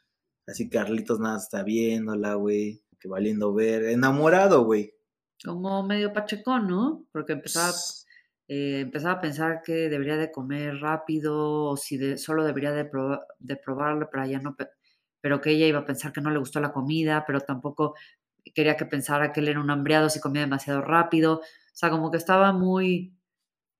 [0.47, 2.81] así Carlitos nada está viéndola, güey.
[2.99, 3.83] Que valiendo ver.
[3.85, 4.93] Enamorado, güey.
[5.43, 7.05] Como medio pachecón, ¿no?
[7.11, 7.71] Porque empezaba,
[8.47, 12.89] eh, empezaba a pensar que debería de comer rápido o si de- solo debería de,
[12.89, 14.69] proba- de probarlo, pero ya no, pe-
[15.19, 17.95] pero que ella iba a pensar que no le gustó la comida, pero tampoco
[18.53, 21.37] quería que pensara que él era un hambriado si comía demasiado rápido.
[21.39, 21.41] O
[21.73, 23.15] sea, como que estaba muy,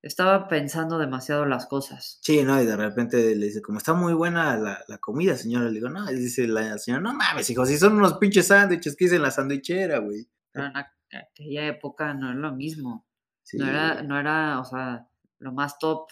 [0.02, 2.18] estaba pensando demasiado las cosas.
[2.22, 2.60] Sí, ¿no?
[2.60, 5.66] Y de repente le dice, como está muy buena la, la comida, señora.
[5.66, 8.96] Le digo, no, y dice la señora, no mames, hijo, si son unos pinches sándwiches
[8.96, 10.28] que hice en la sandwichera, güey.
[10.50, 10.90] Pero en aqu-
[11.30, 13.06] aquella época no es lo mismo.
[13.42, 15.06] Sí, No era, no era, o sea,
[15.38, 16.08] lo más top.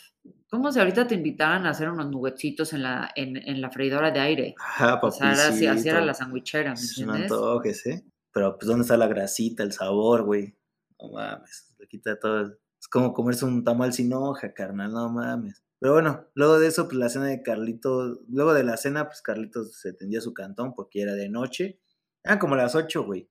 [0.48, 4.10] Como si ahorita te invitaran a hacer unos nuggetitos en la, en, en la freidora
[4.10, 4.54] de aire.
[4.58, 7.86] Ajá, O sea, era así, así era la sandwichera, ¿me un entiendes?
[7.86, 8.04] ¿eh?
[8.32, 10.56] Pero pues, ¿dónde está la grasita, el sabor, güey?
[11.00, 12.56] No mames, le quita todo.
[12.80, 15.62] Es como comerse un tamal sin hoja, carnal, no mames.
[15.78, 19.22] Pero bueno, luego de eso, pues la cena de Carlitos, luego de la cena, pues
[19.22, 21.80] Carlitos se tendía su cantón porque era de noche.
[22.22, 23.30] Eran como las 8, güey.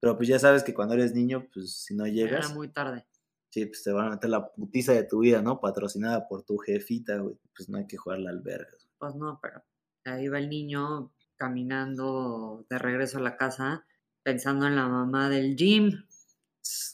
[0.00, 2.46] Pero pues ya sabes que cuando eres niño, pues si no llegas.
[2.46, 3.06] Era muy tarde.
[3.50, 5.60] Sí, pues te van a meter la putiza de tu vida, ¿no?
[5.60, 7.36] Patrocinada por tu jefita, güey.
[7.54, 8.70] Pues no hay que jugar la alberga.
[8.98, 9.62] Pues no, pero
[10.04, 13.84] ahí va el niño caminando de regreso a la casa
[14.22, 15.92] pensando en la mamá del Jim.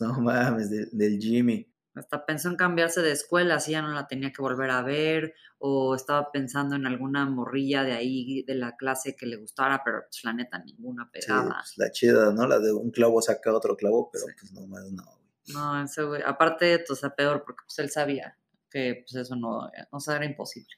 [0.00, 1.70] No mames, del Jimmy.
[1.94, 5.34] Hasta pensó en cambiarse de escuela, así ya no la tenía que volver a ver,
[5.58, 10.02] o estaba pensando en alguna morrilla de ahí, de la clase que le gustara, pero
[10.02, 11.62] pues la neta ninguna pegaba.
[11.64, 12.46] Sí, pues, la chida, ¿no?
[12.46, 15.04] La de un clavo saca otro clavo, pero pues nomás no.
[15.52, 18.36] No, ese güey, aparte, o sea, peor, porque pues él sabía
[18.70, 20.74] que pues eso no, o sea, era imposible.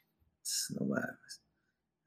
[0.78, 1.42] No mames.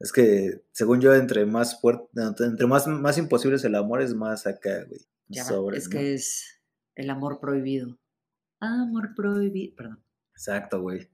[0.00, 2.08] Es que, según yo, entre más fuerte,
[2.40, 5.00] entre más, más imposible es el amor, es más acá, güey.
[5.28, 6.60] Ya, es que es
[6.94, 7.98] el amor prohibido.
[8.64, 10.04] Amor prohibido, perdón.
[10.32, 11.08] Exacto, güey.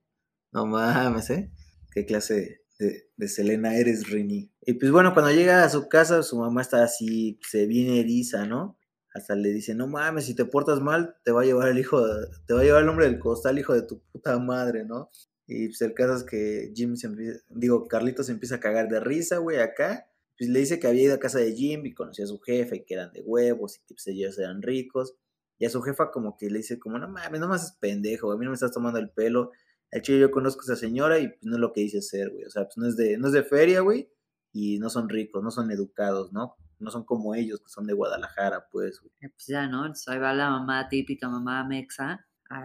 [0.52, 1.50] No mames, ¿eh?
[1.92, 4.52] ¿Qué clase de, Selena eres, Rini?
[4.62, 8.46] Y pues bueno, cuando llega a su casa, su mamá está así, se viene eriza,
[8.46, 8.78] ¿no?
[9.12, 12.00] Hasta le dice, no mames, si te portas mal, te va a llevar el hijo,
[12.46, 15.10] te va a llevar el hombre del costal, hijo de tu puta madre, ¿no?
[15.46, 18.88] Y pues el caso es que Jim se empieza, digo, Carlitos se empieza a cagar
[18.88, 20.06] de risa, güey, acá.
[20.38, 22.84] Pues le dice que había ido a casa de Jim y conocía a su jefe
[22.84, 25.16] que eran de huevos y que pues, ellos eran ricos.
[25.60, 28.32] Y a su jefa como que le dice como, no mames, no más es pendejo,
[28.32, 29.52] a mí no me estás tomando el pelo.
[29.90, 32.30] El chido yo conozco a esa señora y pues no es lo que dice ser,
[32.30, 32.44] güey.
[32.44, 34.10] O sea, pues no es de, no es de feria, güey.
[34.52, 36.56] Y no son ricos, no son educados, ¿no?
[36.78, 39.12] No son como ellos, que son de Guadalajara, pues, güey.
[39.20, 39.82] Pues ya, ¿no?
[39.82, 42.62] Entonces ahí va la mamá típica, mamá mexa, a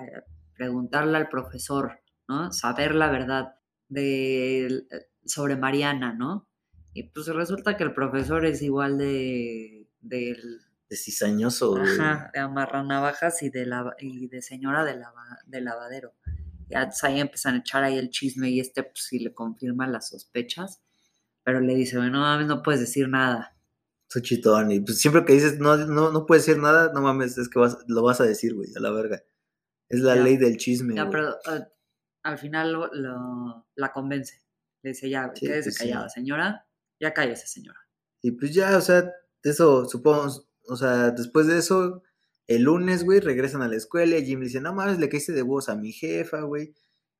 [0.55, 2.51] preguntarle al profesor, ¿no?
[2.53, 3.55] Saber la verdad
[3.89, 4.87] de,
[5.25, 6.47] sobre Mariana, ¿no?
[6.93, 9.89] Y pues resulta que el profesor es igual de,
[10.95, 11.77] de cizañoso.
[11.77, 15.01] Ajá, de amarranavajas y de, la, y de señora de,
[15.45, 16.13] de lavadero.
[16.67, 20.09] Ya ahí empiezan a echar ahí el chisme y este pues sí le confirma las
[20.09, 20.81] sospechas,
[21.43, 23.55] pero le dice, bueno, no mames, no puedes decir nada.
[24.07, 27.37] Su chitón, y pues siempre que dices, no, no, no puedes decir nada, no mames,
[27.37, 29.21] es que vas, lo vas a decir, güey, a la verga.
[29.89, 30.95] Es la ley del chisme.
[30.95, 31.63] Ya, pero uh,
[32.23, 34.41] al final lo, la convence.
[34.81, 36.67] Le dice, ya, quédese pues callada, señora,
[36.99, 37.79] ya cállese, señora.
[38.23, 39.11] Y pues ya, o sea,
[39.43, 40.31] eso supongo,
[40.67, 42.03] o sea, después de eso,
[42.47, 45.41] el lunes, güey, regresan a la escuela y Jim dice, no mames, le caíste de
[45.41, 46.75] voz a mi jefa, güey.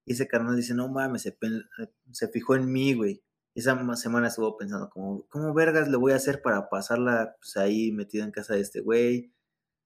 [0.06, 1.38] Y ese carnal dice, no mames, se,
[2.12, 3.24] se fijó en mí, güey.
[3.56, 7.92] Esa semana estuvo pensando, como, ¿cómo vergas le voy a hacer para pasarla pues, ahí
[7.92, 9.32] metida en casa de este güey?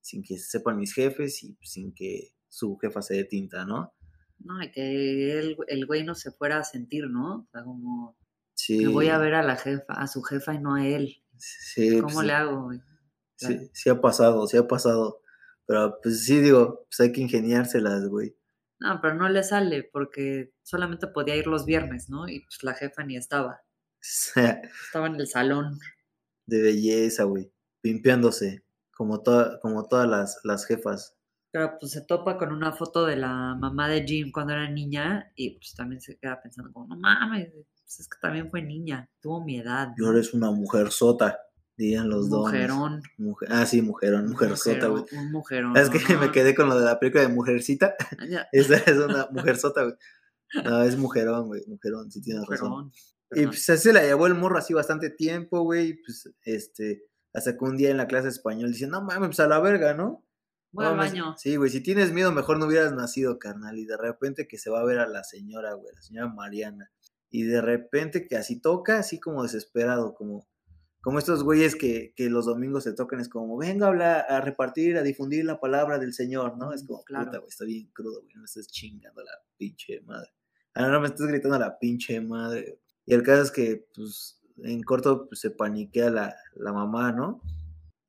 [0.02, 3.94] Sin que sepan mis jefes y sin que su jefa se dé tinta, ¿no?
[4.40, 7.42] No, y que el, el güey no se fuera a sentir, ¿no?
[7.42, 8.18] O sea, como,
[8.56, 8.86] sí.
[8.88, 11.22] voy a ver a la jefa, a su jefa y no a él.
[11.38, 12.82] Sí, ¿Cómo pues le hago, güey?
[13.40, 15.22] Sí, sí ha pasado, sí ha pasado.
[15.66, 18.36] Pero pues sí, digo, pues hay que ingeniárselas, güey.
[18.80, 22.28] No, pero no le sale porque solamente podía ir los viernes, ¿no?
[22.28, 23.62] Y pues la jefa ni estaba.
[24.02, 25.80] estaba en el salón.
[26.46, 27.52] De belleza, güey.
[27.82, 31.16] Pimpeándose, como, toda, como todas las, las jefas.
[31.52, 35.32] Pero pues se topa con una foto de la mamá de Jim cuando era niña
[35.36, 39.10] y pues también se queda pensando como, no mames, pues es que también fue niña,
[39.20, 39.94] tuvo mi edad.
[39.98, 41.40] Y ahora es una mujer sota
[41.80, 42.52] digan los dos.
[42.52, 43.02] Mujerón.
[43.48, 45.06] ah, sí, mujerón, mujerzota, güey.
[45.14, 45.78] Un mujerón.
[45.78, 47.96] Es que me quedé con lo de la película de Mujercita.
[48.20, 49.96] Ah, Esta es una mujerzota, güey.
[50.66, 52.92] No, es mujerón, güey, mujerón, sí tienes razón.
[53.32, 56.02] Y pues así se la llevó el morro así bastante tiempo, güey.
[56.02, 59.40] Pues este, hasta que un día en la clase de español dice, no mames, pues
[59.40, 60.26] a la verga, ¿no?
[60.72, 61.36] Voy al baño.
[61.38, 63.78] Sí, güey, si tienes miedo, mejor no hubieras nacido, carnal.
[63.78, 66.92] Y de repente que se va a ver a la señora, güey, la señora Mariana.
[67.30, 70.48] Y de repente que así toca, así como desesperado, como,
[71.02, 74.42] como estos güeyes que, que, los domingos se tocan, es como, venga a hablar, a
[74.42, 76.74] repartir, a difundir la palabra del Señor, ¿no?
[76.74, 77.26] Es como, claro.
[77.26, 80.30] puta, güey, está bien crudo, güey, no me estés chingando la pinche madre.
[80.74, 82.80] Ah, no, no me estás gritando la pinche madre.
[83.06, 87.42] Y el caso es que, pues, en corto pues, se paniquea la, la mamá, ¿no?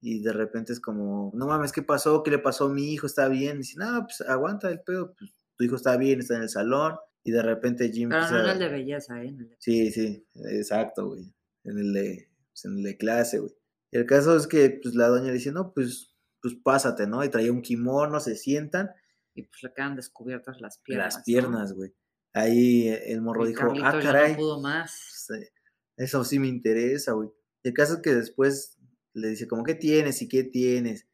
[0.00, 2.22] Y de repente es como, no mames, ¿qué pasó?
[2.22, 3.06] ¿Qué le pasó a mi hijo?
[3.06, 3.56] ¿Está bien?
[3.56, 6.48] Y dice, no, pues aguanta el pedo, pues tu hijo está bien, está en el
[6.48, 6.96] salón.
[7.22, 8.08] Y de repente Jim...
[8.08, 9.36] Pero no en el de belleza, ¿eh?
[9.58, 11.34] Sí, sí, exacto, güey.
[11.64, 12.29] En el de
[12.62, 13.52] pues, en la clase, güey.
[13.92, 17.24] El caso es que, pues, la doña le dice, no, pues, pues pásate, ¿no?
[17.24, 18.90] Y traía un kimono, se sientan.
[19.34, 21.14] Y pues le quedan descubiertas las piernas.
[21.14, 21.94] Las piernas, güey.
[22.32, 24.32] Ahí el morro dijo, ah, caray.
[24.32, 25.26] no pudo más.
[25.28, 25.52] Pues,
[25.96, 27.28] eso sí me interesa, güey.
[27.62, 28.78] El caso es que después
[29.12, 31.06] le dice, como, ¿qué tienes y qué tienes?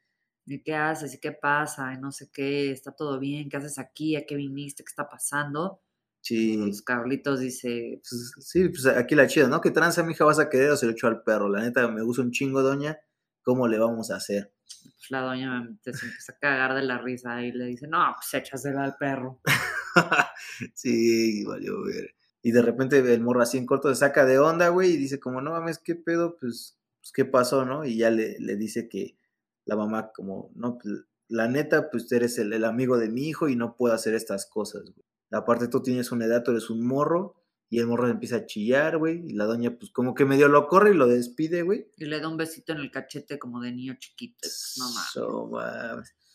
[0.47, 1.15] ¿Y qué haces?
[1.15, 1.93] ¿Y qué pasa?
[1.93, 3.49] Y no sé qué, ¿está todo bien?
[3.49, 4.15] ¿Qué haces aquí?
[4.15, 4.85] ¿A qué viniste?
[4.85, 5.83] ¿Qué está pasando?
[6.27, 6.59] Sí.
[6.61, 8.01] Pues Carlitos dice.
[8.03, 9.61] Pues, sí, pues aquí la chida, ¿no?
[9.61, 11.49] ¿Qué tranza, mija, vas a querer o se lo echo al perro?
[11.49, 12.99] La neta, me gusta un chingo, doña.
[13.43, 14.53] ¿Cómo le vamos a hacer?
[14.65, 18.35] Pues la doña se empieza a cagar de la risa y le dice, no, pues
[18.43, 19.41] échasela al perro.
[20.75, 22.17] sí, valió ver.
[22.43, 25.21] Y de repente el morro así en corto se saca de onda, güey, y dice
[25.21, 26.37] como, no mames, ¿qué pedo?
[26.41, 27.85] Pues, pues ¿qué pasó, no?
[27.85, 29.17] Y ya le, le dice que
[29.65, 33.49] la mamá como, no, pues, la neta, pues eres el, el, amigo de mi hijo
[33.49, 35.07] y no puedo hacer estas cosas, güey.
[35.33, 38.99] Aparte tú tienes una edad, tú eres un morro, y el morro empieza a chillar,
[38.99, 41.91] güey, y la doña pues como que medio lo corre y lo despide, güey.
[41.97, 44.39] Y le da un besito en el cachete como de niño chiquito.
[44.41, 45.11] Pues, no mames.
[45.13, 45.51] So.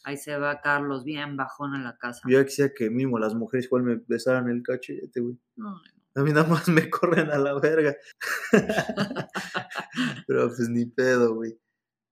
[0.04, 2.22] Ahí se va Carlos bien bajón en la casa.
[2.28, 5.38] Yo quisiera que mismo las mujeres igual me besaran el cachete, güey.
[5.56, 5.82] No, no.
[6.14, 7.96] A mí nada más me corren a la verga.
[10.28, 11.58] Pero pues ni pedo, güey.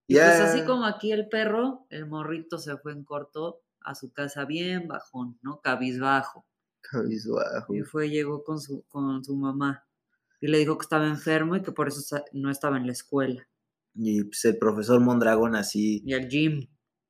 [0.06, 4.12] Y Pues así como aquí el perro, el morrito se fue en corto a su
[4.12, 5.60] casa bien bajón, ¿no?
[5.60, 6.46] Cabizbajo.
[7.26, 7.74] Cabizbajo.
[7.74, 9.84] Y fue, llegó con su, con su mamá.
[10.40, 13.46] Y le dijo que estaba enfermo y que por eso no estaba en la escuela.
[13.94, 16.02] Y pues el profesor Mondragón así.
[16.04, 16.66] Y el Jim.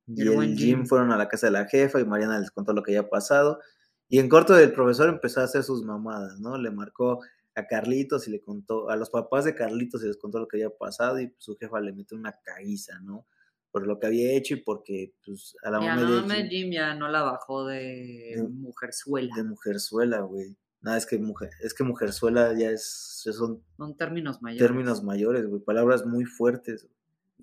[0.07, 2.83] Y el, Jim fueron a la casa de la jefa y Mariana les contó lo
[2.83, 3.61] que había pasado.
[4.09, 6.59] Y en corto el profesor empezó a hacer sus mamadas, ¿no?
[6.59, 7.21] Le marcó
[7.55, 10.57] a Carlitos y le contó, a los papás de Carlitos y les contó lo que
[10.57, 13.27] había pasado y su jefa le metió una caíza, ¿no?
[13.71, 16.49] Por lo que había hecho y porque, pues, a la Ya mamá no, de me-
[16.49, 19.35] Jim ya no la bajó de De- mujerzuela.
[19.37, 20.57] de mujerzuela, güey.
[20.83, 24.67] Nada, es que mujer, es que mujerzuela ya es, son Son términos mayores.
[24.67, 26.89] términos mayores, güey, palabras muy fuertes,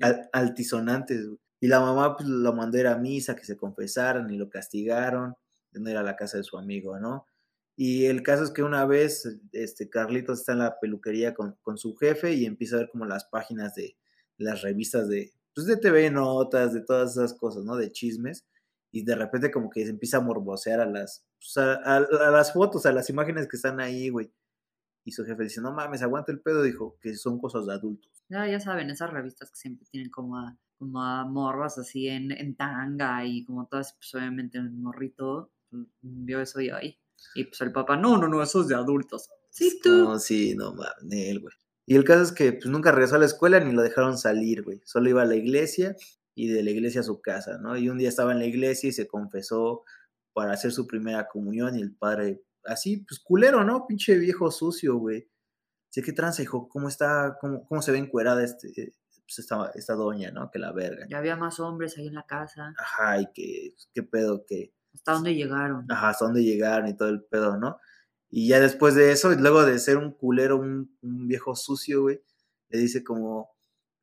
[0.02, 1.40] al- altisonantes, güey.
[1.60, 4.50] Y la mamá pues, lo mandó a ir a misa, que se confesaran y lo
[4.50, 5.36] castigaron,
[5.72, 7.26] de no ir a la casa de su amigo, ¿no?
[7.76, 11.78] Y el caso es que una vez, este, Carlitos está en la peluquería con, con
[11.78, 13.96] su jefe y empieza a ver como las páginas de
[14.38, 17.76] las revistas de, pues de TV Notas, de todas esas cosas, ¿no?
[17.76, 18.46] De chismes.
[18.92, 22.32] Y de repente como que se empieza a morbosear a las, pues, a, a- a
[22.32, 24.32] las fotos, a las imágenes que están ahí, güey.
[25.04, 28.12] Y su jefe dice, no mames, aguanta el pedo, dijo, que son cosas de adultos.
[28.30, 32.32] Ya, ya saben, esas revistas que siempre tienen como a, como a morras así en,
[32.32, 37.00] en tanga y como todas, pues obviamente el morrito mm, vio eso y ahí.
[37.36, 39.30] Y pues el papá, no, no, no, eso es de adultos.
[39.50, 39.90] Sí, tú.
[39.90, 41.54] No, sí, no mames, él, güey.
[41.90, 44.62] Y el caso es que pues nunca regresó a la escuela ni lo dejaron salir,
[44.62, 44.82] güey.
[44.84, 45.96] Solo iba a la iglesia
[46.36, 47.78] y de la iglesia a su casa, ¿no?
[47.78, 49.84] Y un día estaba en la iglesia y se confesó
[50.34, 53.88] para hacer su primera comunión y el padre, así, pues culero, ¿no?
[53.88, 55.30] Pinche viejo sucio, güey.
[55.90, 59.94] Sé qué tranza, hijo, ¿cómo está, cómo, cómo se ve encuerada este, pues esta, esta
[59.96, 60.52] doña, ¿no?
[60.52, 61.08] Que la verga.
[61.10, 62.74] Ya había más hombres ahí en la casa.
[62.78, 65.86] Ajá, y que, pues, qué pedo, que, ¿Hasta dónde llegaron?
[65.90, 67.80] ajá, hasta dónde llegaron y todo el pedo, ¿no?
[68.30, 72.22] Y ya después de eso, luego de ser un culero, un, un viejo sucio, güey,
[72.70, 73.56] le dice como,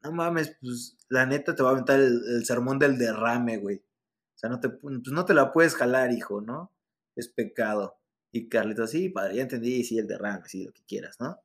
[0.02, 3.78] no mames, pues la neta te va a aventar el, el sermón del derrame, güey.
[3.78, 6.72] O sea, no te, pues, no te la puedes jalar, hijo, ¿no?
[7.16, 7.98] Es pecado.
[8.32, 11.40] Y Carlitos, sí, padre, ya entendí, sí, el derrame, sí, lo que quieras, ¿no?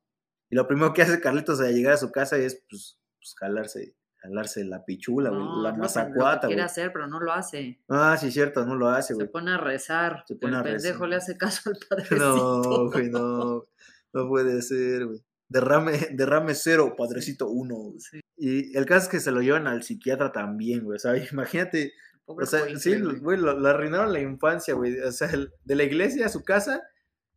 [0.49, 3.95] Y lo primero que hace Carlitos al llegar a su casa es, pues, pues jalarse,
[4.21, 6.65] jalarse la pichula, güey, No, la mazacuata, que quiere güey.
[6.65, 7.79] hacer, pero no lo hace.
[7.89, 9.27] Ah, sí, cierto, no lo hace, Se güey.
[9.29, 10.23] pone a rezar.
[10.27, 12.17] Se pone el a pendejo le hace caso al padrecito.
[12.63, 13.65] No, güey, no.
[14.13, 15.19] No puede ser, güey.
[15.47, 17.75] Derrame, derrame cero, padrecito uno.
[17.75, 17.99] güey.
[17.99, 20.97] Sí, Y el caso es que se lo llevan al psiquiatra también, güey.
[20.97, 21.93] O sea, imagínate.
[22.25, 23.19] pobre O sea, güey, sí, güey.
[23.19, 24.99] güey, lo, lo arruinaron la infancia, güey.
[24.99, 26.81] O sea, el- de la iglesia a su casa.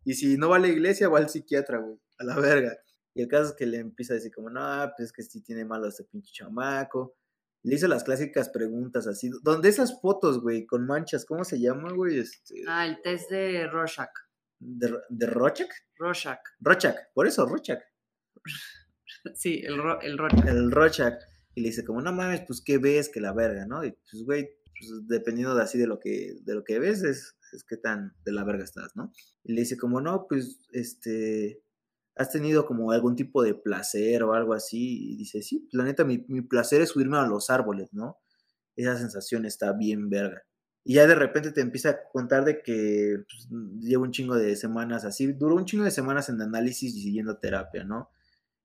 [0.05, 1.97] Y si no va a la iglesia, va al psiquiatra, güey.
[2.19, 2.73] A la verga.
[3.15, 4.61] Y el caso es que le empieza a decir como, no,
[4.97, 7.17] pues es que sí tiene malo este pinche chamaco.
[7.65, 9.31] Le hizo las clásicas preguntas así.
[9.43, 10.67] ¿Dónde esas fotos, güey?
[10.67, 12.19] Con manchas, ¿cómo se llama, güey?
[12.19, 14.11] Este, Ah, el test de Rorschach.
[14.59, 15.71] ¿De, de Rorschach?
[15.99, 16.41] Rorschach.
[16.61, 17.81] Rorschach, por eso, Rorschach.
[19.35, 20.47] Sí, el, ro el Rorschach.
[20.49, 21.15] el Rorschach
[21.55, 23.85] y le dice como, no mames, pues qué ves que la verga, ¿no?
[23.85, 27.37] Y pues, güey, pues, dependiendo de así de lo que, de lo que ves, es,
[27.53, 29.13] es qué tan de la verga estás, ¿no?
[29.45, 31.63] Y le dice como, no, pues, este,
[32.17, 35.13] has tenido como algún tipo de placer o algo así.
[35.13, 38.19] Y dice, sí, la neta, mi, mi placer es subirme a los árboles, ¿no?
[38.77, 40.43] Esa sensación está bien verga.
[40.85, 43.49] Y ya de repente te empieza a contar de que pues,
[43.81, 47.39] lleva un chingo de semanas así, duró un chingo de semanas en análisis y siguiendo
[47.39, 48.11] terapia, ¿no?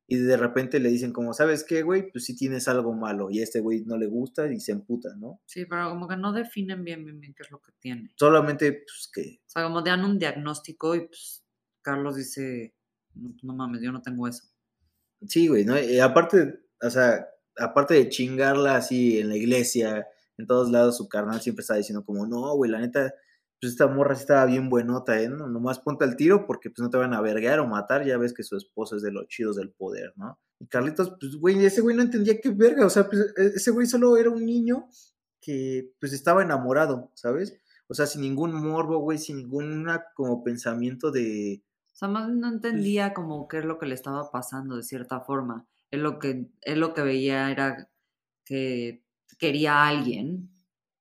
[0.09, 2.09] Y de repente le dicen como, ¿sabes qué, güey?
[2.11, 5.09] Pues sí tienes algo malo y a este güey no le gusta y se emputa,
[5.17, 5.41] ¿no?
[5.45, 8.13] Sí, pero como que no definen bien, bien, bien qué es lo que tiene.
[8.15, 11.43] Solamente, pues que, O sea, como dan un diagnóstico y pues
[11.81, 12.76] Carlos dice,
[13.21, 14.43] no, no mames, yo no tengo eso.
[15.27, 15.79] sí, güey, ¿no?
[15.79, 20.07] Y aparte, o sea, aparte de chingarla así en la iglesia,
[20.37, 23.13] en todos lados, su carnal siempre está diciendo como, no, güey, la neta,
[23.59, 25.29] pues esta morra sí estaba bien buenota, ¿eh?
[25.29, 28.17] No, nomás ponte al tiro porque pues no te van a vergar o matar, ya
[28.17, 30.39] ves que su esposo es de los chidos del poder, ¿no?
[30.59, 33.71] Y Carlitos, pues, güey, ese güey no entendía qué verga, o sea, pues, e- ese
[33.71, 34.87] güey solo era un niño
[35.41, 37.57] que, pues, estaba enamorado, ¿sabes?
[37.87, 41.63] O sea, sin ningún morbo, güey, sin ninguna como pensamiento de...
[41.97, 45.21] O sea, más no entendía como qué es lo que le estaba pasando de cierta
[45.21, 45.65] forma.
[45.89, 47.89] Él lo que, él lo que veía era
[48.45, 49.03] que
[49.39, 50.51] quería a alguien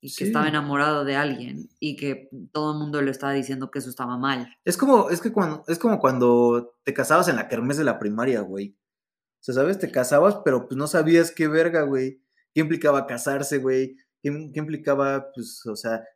[0.00, 3.80] y que estaba enamorado de alguien y que todo el mundo le estaba diciendo que
[3.80, 4.56] eso estaba mal.
[4.64, 7.98] Es como, es que cuando, es como cuando te casabas en la kermés de la
[7.98, 8.70] primaria, güey.
[8.70, 9.78] O sea, ¿sabes?
[9.78, 12.22] Te casabas, pero pues no sabías qué verga, güey.
[12.54, 13.98] ¿Qué implicaba casarse, güey?
[14.22, 16.06] ¿Qué, qué implicaba, pues, o sea,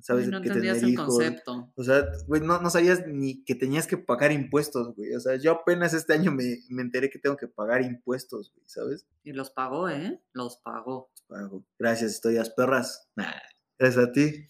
[0.00, 0.28] ¿sabes?
[0.28, 1.06] No que entendías el hijos.
[1.06, 1.72] concepto.
[1.76, 5.14] O sea, güey, no, no sabías ni que tenías que pagar impuestos, güey.
[5.14, 8.68] O sea, yo apenas este año me, me enteré que tengo que pagar impuestos, güey,
[8.68, 9.06] ¿sabes?
[9.22, 10.22] Y los pagó, ¿eh?
[10.32, 11.10] Los pagó.
[11.28, 11.64] Pago.
[11.78, 13.08] Gracias, estoy a perras.
[13.14, 13.30] Nah,
[13.78, 14.46] gracias a ti.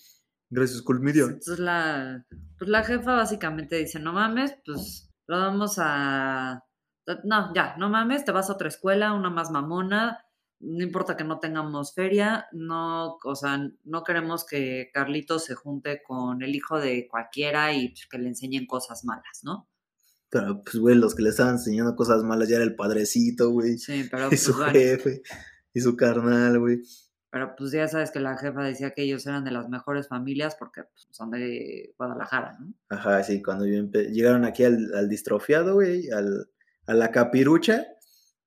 [0.49, 1.27] Gracias, Culmidio.
[1.27, 2.27] Entonces la,
[2.59, 6.65] pues la jefa básicamente dice, no mames, pues lo vamos a...
[7.25, 10.25] No, ya, no mames, te vas a otra escuela, una más mamona,
[10.61, 16.03] no importa que no tengamos feria, no, o sea, no queremos que Carlitos se junte
[16.07, 19.69] con el hijo de cualquiera y que le enseñen cosas malas, ¿no?
[20.29, 23.79] Pero, pues, güey, los que le estaban enseñando cosas malas ya era el padrecito, güey.
[23.79, 25.23] Sí, pero Y pues, su bueno, jefe.
[25.73, 26.83] Y su carnal, güey.
[27.31, 30.57] pero pues ya sabes que la jefa decía que ellos eran de las mejores familias
[30.59, 32.75] porque pues, son de Guadalajara, ¿no?
[32.89, 36.49] Ajá, sí, cuando yo llegaron aquí al, al distrofiado, güey, al,
[36.87, 37.87] a la capirucha,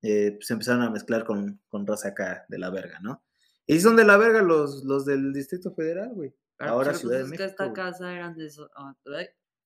[0.04, 3.24] eh, pues empezaron a mezclar con, con raza acá de la verga, ¿no?
[3.66, 6.36] Y son de la verga los, los del Distrito Federal, güey.
[6.58, 7.52] Pero, Ahora pues, Ciudad de punto es que México.
[7.64, 7.74] esta güey.
[7.76, 8.70] casa eran de eso.
[8.76, 8.96] ah,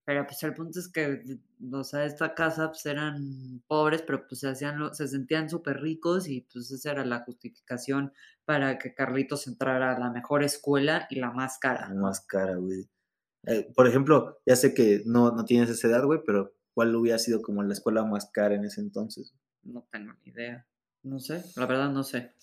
[0.06, 1.24] Pero pues el punto es que,
[1.72, 5.82] o sea, esta casa pues eran pobres, pero pues se hacían, lo- se sentían súper
[5.82, 8.14] ricos y pues esa era la justificación
[8.46, 11.90] para que Carlitos entrara a la mejor escuela y la más cara.
[11.90, 12.88] La más cara, güey.
[13.48, 17.18] Eh, por ejemplo, ya sé que no, no tienes esa edad, güey, pero ¿cuál hubiera
[17.20, 19.34] sido como la escuela más cara en ese entonces?
[19.68, 20.65] No tengo ni idea.
[21.03, 22.34] No sé, la verdad no sé.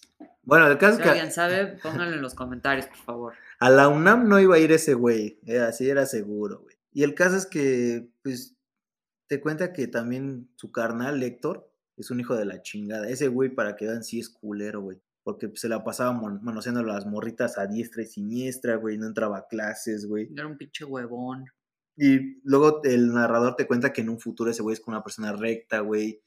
[0.42, 3.34] Bueno, el caso Si es que alguien sabe, pónganlo en los comentarios, por favor.
[3.58, 6.76] a la UNAM no iba a ir ese güey, eh, así era seguro, güey.
[6.92, 8.54] Y el caso es que, pues,
[9.26, 13.08] te cuenta que también su carnal, Héctor, es un hijo de la chingada.
[13.08, 15.00] Ese güey, para que vean, sí es culero, güey.
[15.24, 18.98] Porque se la pasaba manoseando las morritas a diestra y siniestra, güey.
[18.98, 20.28] No entraba a clases, güey.
[20.32, 21.46] Era un pinche huevón.
[21.96, 25.04] Y luego el narrador te cuenta que en un futuro ese güey es como una
[25.04, 26.20] persona recta, güey.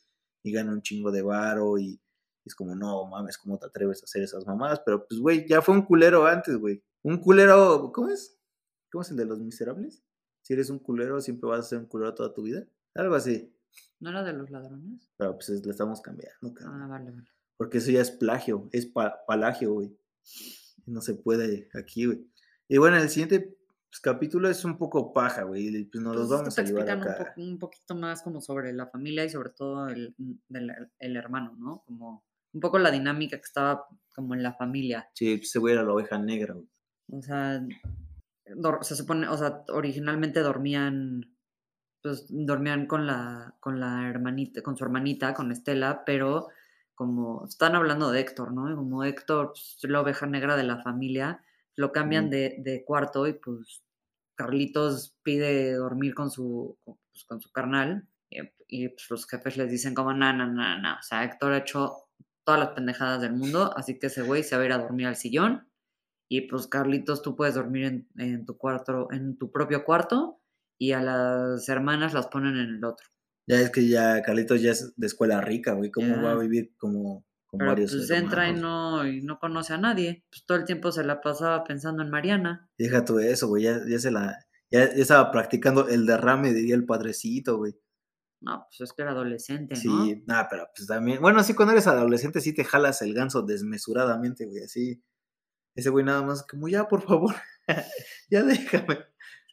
[0.47, 1.77] Y gana un chingo de varo.
[1.77, 1.99] Y
[2.45, 4.81] es como, no mames, ¿cómo te atreves a hacer esas mamadas?
[4.85, 6.83] Pero pues, güey, ya fue un culero antes, güey.
[7.03, 8.39] Un culero, ¿cómo es?
[8.91, 10.03] ¿Cómo es el de los miserables?
[10.41, 12.65] Si eres un culero, siempre vas a ser un culero toda tu vida.
[12.95, 13.53] Algo así.
[13.99, 15.11] ¿No era de los ladrones?
[15.17, 16.81] Pero pues es- le estamos cambiando, cabrón.
[16.81, 17.27] Ah, vale, vale.
[17.57, 19.97] Porque eso ya es plagio, es pa- palagio, güey.
[20.85, 22.25] No se puede aquí, güey.
[22.69, 23.56] Y bueno, el siguiente
[24.01, 25.85] pues, capítulo es un poco paja, güey.
[25.85, 27.17] Pues nos los vamos a llevar acá.
[27.19, 30.15] un, po- un poquito más como sobre la familia y sobre todo el,
[30.47, 31.83] del- el hermano, ¿no?
[31.85, 32.23] Como
[32.53, 33.85] un poco la dinámica que estaba
[34.15, 35.09] como en la familia.
[35.13, 36.67] Sí, pues, ese güey era la oveja negra, güey.
[37.11, 37.61] O sea,
[38.81, 41.35] se supone, o sea, originalmente dormían,
[42.01, 46.47] pues dormían con la, con la hermanita, con su hermanita, con Estela, pero
[46.95, 48.71] como están hablando de Héctor, ¿no?
[48.71, 51.43] Y como Héctor, pues, la oveja negra de la familia,
[51.75, 53.83] lo cambian de, de cuarto y pues
[54.37, 59.69] Carlitos pide dormir con su, pues, con su carnal y, y, pues los jefes les
[59.69, 61.93] dicen como, no, no, no, no, o sea, Héctor ha hecho
[62.45, 65.07] todas las pendejadas del mundo, así que ese güey se va a ir a dormir
[65.07, 65.67] al sillón
[66.29, 70.41] y pues Carlitos, tú puedes dormir en, en tu cuarto, en tu propio cuarto
[70.77, 73.07] y a las hermanas las ponen en el otro.
[73.49, 75.89] Ya es que ya Carlitos ya es de escuela rica, güey.
[75.89, 77.25] ¿Cómo va a vivir como
[77.57, 80.25] con Pero varios pues entra y no, y no conoce a nadie.
[80.29, 82.69] Pues todo el tiempo se la pasaba pensando en Mariana.
[82.77, 83.63] Deja tú eso, güey.
[83.63, 84.37] Ya, ya se la.
[84.69, 87.75] Ya, ya estaba practicando el derrame, diría el padrecito, güey.
[88.41, 90.05] No, pues es que era adolescente, ¿no?
[90.05, 91.21] Sí, nada, pero pues también.
[91.21, 94.63] Bueno, sí, cuando eres adolescente sí te jalas el ganso desmesuradamente, güey.
[94.63, 95.01] Así.
[95.75, 97.33] Ese güey nada más, como ya, por favor.
[98.29, 98.99] ya déjame.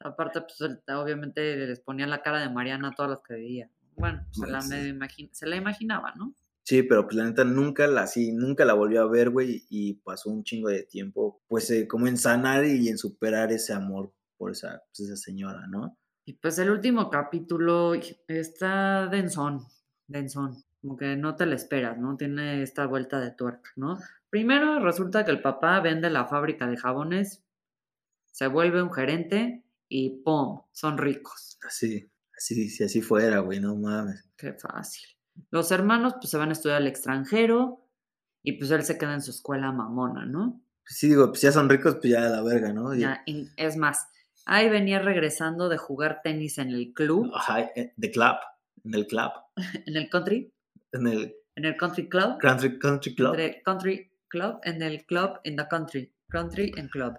[0.01, 3.71] Aparte, pues obviamente les ponía la cara de Mariana a todas las que veía.
[3.97, 4.69] Bueno, se, la sí.
[4.71, 6.35] medio imagi- se la imaginaba, ¿no?
[6.67, 9.95] Sí, pero pues la neta nunca la, sí, nunca la volvió a ver, güey, y
[9.95, 14.15] pasó un chingo de tiempo, pues eh, como en sanar y en superar ese amor
[14.39, 15.99] por esa, pues, esa señora, ¿no?
[16.25, 17.93] Y pues el último capítulo
[18.29, 19.61] está densón,
[20.07, 22.17] densón, como que no te lo esperas, ¿no?
[22.17, 23.99] Tiene esta vuelta de tuerca, ¿no?
[24.31, 27.45] Primero resulta que el papá vende la fábrica de jabones,
[28.33, 30.63] se vuelve un gerente y ¡pum!
[30.73, 31.59] Son ricos.
[31.63, 34.27] Así, así, si así fuera, güey, no mames.
[34.37, 35.14] Qué fácil.
[35.51, 37.87] Los hermanos pues se van a estudiar al extranjero
[38.43, 40.61] y pues él se queda en su escuela mamona, ¿no?
[40.85, 42.95] Pues sí, digo, pues ya son ricos, pues ya a la verga, ¿no?
[42.95, 44.07] Ya, y es más,
[44.45, 48.37] ahí venía regresando de jugar tenis en el club, Ajá, eh, the club,
[48.85, 49.31] en el club,
[49.87, 50.53] en el country,
[50.93, 52.39] en el en el country club.
[52.41, 53.35] country, country club.
[53.35, 57.15] entre country club en el club in the country, country and club.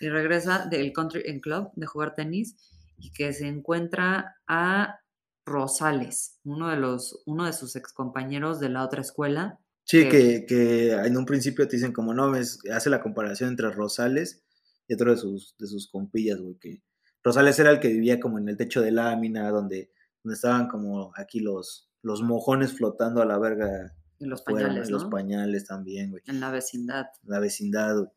[0.00, 2.56] Y regresa del country and club de jugar tenis
[2.98, 4.98] y que se encuentra a
[5.46, 9.58] Rosales, uno de los uno de sus excompañeros de la otra escuela.
[9.84, 13.50] Sí, que- que, que en un principio te dicen como, no, es, hace la comparación
[13.50, 14.42] entre Rosales
[14.88, 16.82] y otro de sus, de sus compillas, güey, que
[17.22, 19.90] Rosales era el que vivía como en el techo de lámina, donde,
[20.22, 23.94] donde estaban como aquí los, los mojones flotando a la verga.
[24.18, 26.22] Y los pañales, los pañales también, güey.
[26.26, 27.06] En la vecindad.
[27.24, 28.08] La vecindad, güey.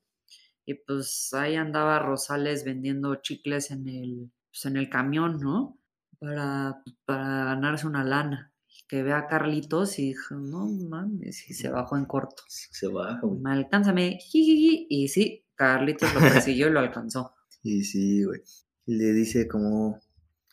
[0.66, 5.79] Y pues ahí andaba Rosales vendiendo chicles en el, pues, en el camión, ¿no?
[6.20, 8.54] Para, para ganarse una lana.
[8.88, 12.42] Que ve a Carlitos y dijo, no mames, y se bajó en corto.
[12.48, 13.40] Se baja, güey.
[13.40, 14.18] Me alcánzame.
[14.34, 17.34] Y sí, Carlitos lo persiguió y lo alcanzó.
[17.62, 18.42] Y sí, güey.
[18.86, 20.00] Y le dice como,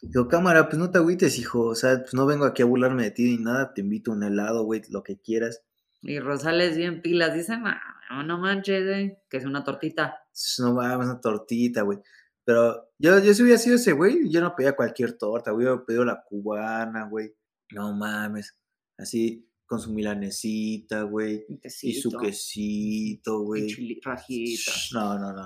[0.03, 1.67] digo, cámara, pues no te agüites, hijo.
[1.67, 3.73] O sea, pues no vengo aquí a burlarme de ti ni nada.
[3.73, 5.63] Te invito a un helado, güey, lo que quieras.
[6.03, 7.81] Y Rosales bien pilas, dice, "Ma,
[8.25, 10.17] no manches, güey, que es una tortita.
[10.59, 11.99] No mames, una tortita, güey.
[12.47, 15.67] Pero yo, yo si hubiera sido ese güey, yo no pedía cualquier torta, güey.
[15.67, 17.35] Hubiera pedido la cubana, güey.
[17.73, 18.57] No mames.
[18.97, 21.45] Así, con su milanesita, güey.
[21.83, 24.01] Y Y su quesito, güey.
[24.03, 24.71] rajita.
[24.95, 25.43] No, no, no.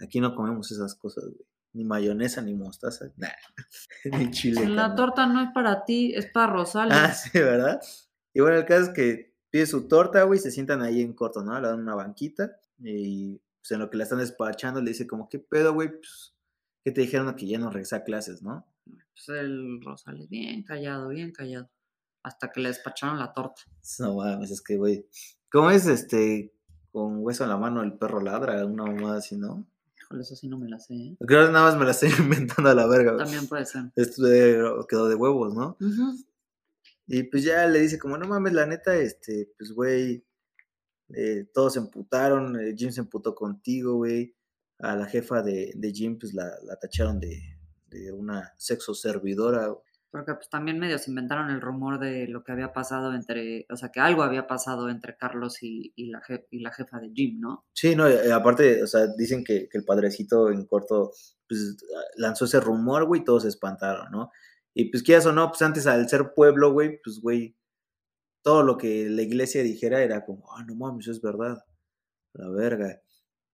[0.00, 1.46] Aquí no comemos esas cosas, güey.
[1.74, 3.12] Ni mayonesa, ni mostaza.
[3.18, 3.28] Nah.
[4.18, 4.66] ni chile.
[4.70, 6.96] La torta no es para ti, es para Rosales.
[6.96, 7.78] Ah, sí, ¿verdad?
[8.32, 11.42] Y bueno, el caso es que pide su torta, güey, se sientan ahí en corto,
[11.42, 11.60] ¿no?
[11.60, 15.28] Le dan una banquita y pues en lo que la están despachando le dice como,
[15.28, 15.88] ¿qué pedo, güey?
[15.90, 16.34] Pues,
[16.88, 18.66] ¿qué te dijeron que ya no regresa a clases, no?
[18.86, 21.68] Pues el Rosales, bien callado, bien callado.
[22.22, 23.60] Hasta que le despacharon la torta.
[23.98, 25.06] No mames, es que, güey,
[25.52, 26.54] ¿cómo es este,
[26.90, 28.64] con hueso en la mano el perro ladra?
[28.64, 29.66] Una mamada así, ¿no?
[30.00, 30.94] Híjole, eso sí no me la sé.
[30.94, 31.16] ¿eh?
[31.26, 33.24] Creo que nada más me la estoy inventando a la verga, güey.
[33.24, 33.92] También puede ser.
[33.94, 34.22] Esto
[34.88, 35.76] quedó de huevos, ¿no?
[37.06, 40.24] Y pues ya le dice como, no mames, la neta, este, pues güey,
[41.10, 44.37] eh, todos se emputaron, eh, Jim se emputó contigo, güey.
[44.80, 47.40] A la jefa de, de Jim, pues la, la tacharon de,
[47.86, 49.74] de una sexo servidora.
[50.10, 53.76] Porque pues también medio se inventaron el rumor de lo que había pasado entre, o
[53.76, 57.10] sea, que algo había pasado entre Carlos y, y la, je- y la jefa de
[57.12, 57.66] Jim, ¿no?
[57.74, 61.10] Sí, no, eh, aparte, o sea, dicen que, que el padrecito en corto,
[61.46, 61.76] pues
[62.16, 64.30] lanzó ese rumor, güey, y todos se espantaron, ¿no?
[64.72, 67.56] Y pues quieras o no, pues antes al ser pueblo, güey, pues güey,
[68.42, 71.58] todo lo que la iglesia dijera era como, ah, no mames, es verdad,
[72.32, 73.02] la verga.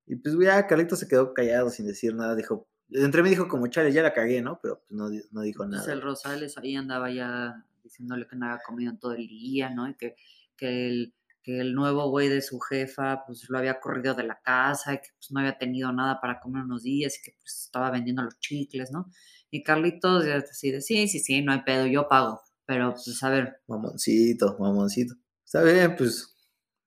[0.06, 3.48] Y pues, güey, ya Carlito se quedó callado sin decir nada, dijo, entre mí dijo
[3.48, 4.58] como, chale, ya la cagué, ¿no?
[4.62, 5.92] Pero pues no, no dijo Pues nada.
[5.92, 9.88] el Rosales ahí andaba ya diciéndole que no había comido en todo el día, ¿no?
[9.88, 10.14] Y que,
[10.56, 14.40] que, el, que el nuevo güey de su jefa, pues lo había corrido de la
[14.42, 17.64] casa y que pues no había tenido nada para comer unos días y que pues
[17.64, 19.10] estaba vendiendo los chicles, ¿no?
[19.50, 22.40] Y Carlitos ya así de, sí, sí, sí, no hay pedo, yo pago.
[22.66, 25.14] Pero pues a ver, Mamoncito, mamoncito.
[25.44, 26.34] Está bien, pues,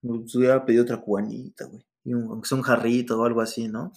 [0.01, 1.86] pues hubiera pedido otra cubanita, güey.
[2.08, 3.91] Y un, un jarrito o algo así, ¿no?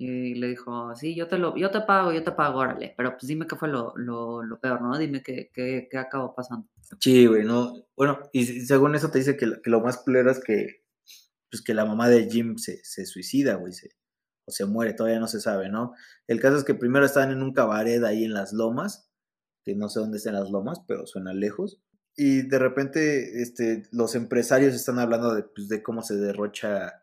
[0.00, 2.94] y le dijo, sí, yo te lo, yo te pago, yo te pago, órale.
[2.96, 4.96] Pero pues dime qué fue lo, lo, lo peor, ¿no?
[4.96, 6.68] Dime qué, qué, qué acabó pasando.
[7.00, 7.74] Sí, güey, no.
[7.96, 10.84] Bueno, y según eso te dice que, lo- que lo más culero es que,
[11.50, 13.90] pues que la mamá de Jim se, se suicida, güey, se-
[14.46, 15.94] o se muere, todavía no se sabe, ¿no?
[16.28, 19.10] El caso es que primero estaban en un cabaret ahí en las lomas,
[19.64, 21.80] que no sé dónde están las lomas, pero suena lejos.
[22.16, 27.02] Y de repente, este, los empresarios están hablando de, pues, de cómo se derrocha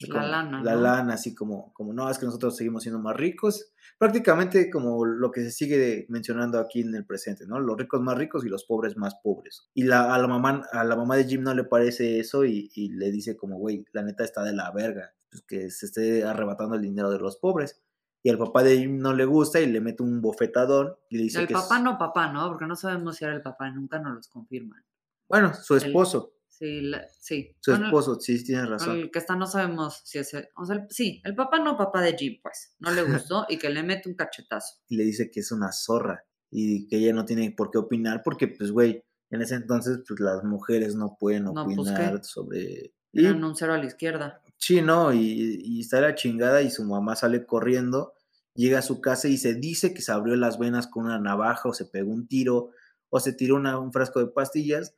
[0.00, 0.80] La como- lana, la ¿no?
[0.82, 3.72] lana, así como, como, no, es que nosotros seguimos siendo más ricos.
[3.98, 7.58] Prácticamente como lo que se sigue mencionando aquí en el presente, ¿no?
[7.60, 9.70] Los ricos más ricos y los pobres más pobres.
[9.72, 12.70] Y la, a, la mamá, a la mamá de Jim no le parece eso y,
[12.74, 16.24] y le dice como, güey, la neta está de la verga, pues que se esté
[16.24, 17.82] arrebatando el dinero de los pobres.
[18.22, 21.22] Y al papá de Jim no le gusta y le mete un bofetadón y le
[21.24, 22.46] dice El que es- papá no papá, ¿no?
[22.48, 24.84] Porque no sabemos si era el papá, nunca nos los confirman.
[25.28, 27.54] Bueno, su El- esposo, Sí, la- sí.
[27.60, 28.96] su Bueno, esposo, sí, tienes razón.
[28.96, 31.76] El que está no sabemos si es el, o sea, el- sí, el papá no
[31.76, 34.76] papá de Jim, pues, no le gustó y que le mete un cachetazo.
[34.88, 38.22] y le dice que es una zorra y que ella no tiene por qué opinar
[38.24, 42.92] porque, pues, güey, en ese entonces, pues, las mujeres no pueden No, pues, opinar sobre...
[43.12, 44.40] Y, Eran un cero a la izquierda.
[44.56, 48.14] sí, no, y, y está la chingada y su mamá sale corriendo,
[48.54, 51.68] llega a su casa y se dice que se abrió las venas con una navaja
[51.68, 52.70] o se pegó un tiro
[53.10, 54.94] o se tiró una- un frasco de pastillas,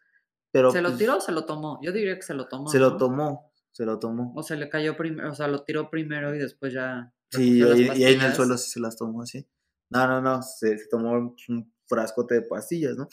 [0.50, 0.70] pero...
[0.70, 1.78] ¿Se lo pues, tiró o se lo tomó?
[1.82, 2.68] Yo diría que se lo tomó.
[2.68, 4.32] Se lo tomó, se lo tomó.
[4.36, 7.12] O se le cayó primero, o sea, lo tiró primero y después ya.
[7.30, 9.46] Sí, y, y ahí en el suelo sí se las tomó así.
[9.90, 13.08] No, no, no, se, se tomó un, un frascote de pastillas, ¿no?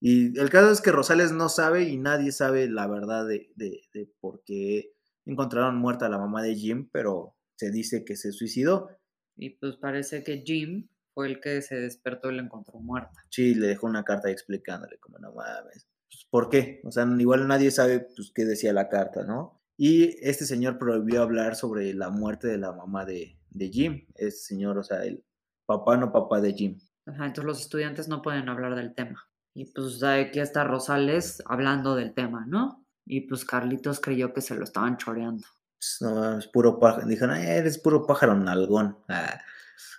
[0.00, 3.80] Y el caso es que Rosales no sabe y nadie sabe la verdad de, de,
[3.94, 4.92] de por qué
[5.24, 8.90] encontraron muerta a la mamá de Jim, pero se dice que se suicidó.
[9.36, 13.24] Y pues parece que Jim fue el que se despertó y la encontró muerta.
[13.30, 15.88] Sí, le dejó una carta explicándole como no mames.
[16.30, 16.80] Pues, ¿Por qué?
[16.84, 19.60] O sea, igual nadie sabe pues, qué decía la carta, ¿no?
[19.76, 24.06] Y este señor prohibió hablar sobre la muerte de la mamá de, de Jim.
[24.14, 25.24] Este señor, o sea, el
[25.66, 26.78] papá no papá de Jim.
[27.06, 29.28] Ajá, entonces los estudiantes no pueden hablar del tema.
[29.54, 32.84] Y pues aquí está Rosales hablando del tema, ¿no?
[33.04, 35.46] Y pues Carlitos creyó que se lo estaban choreando.
[35.78, 37.06] Pues, no, es puro pájaro.
[37.06, 38.98] Dijeron, "Ay, eres puro pájaro nalgón.
[39.08, 39.38] Ah,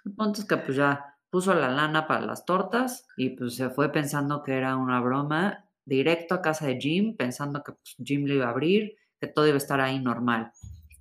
[0.05, 3.69] El punto es que pues ya puso la lana para las tortas y pues se
[3.69, 8.25] fue pensando que era una broma, directo a casa de Jim, pensando que pues, Jim
[8.25, 10.51] le iba a abrir, que todo iba a estar ahí normal.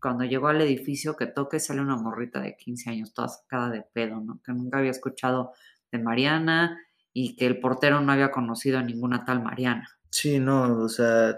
[0.00, 3.82] Cuando llegó al edificio que toque sale una morrita de 15 años, toda sacada de
[3.82, 4.40] pedo, ¿no?
[4.44, 5.52] Que nunca había escuchado
[5.90, 6.78] de Mariana
[7.12, 9.88] y que el portero no había conocido a ninguna tal Mariana.
[10.10, 11.36] Sí, no, o sea,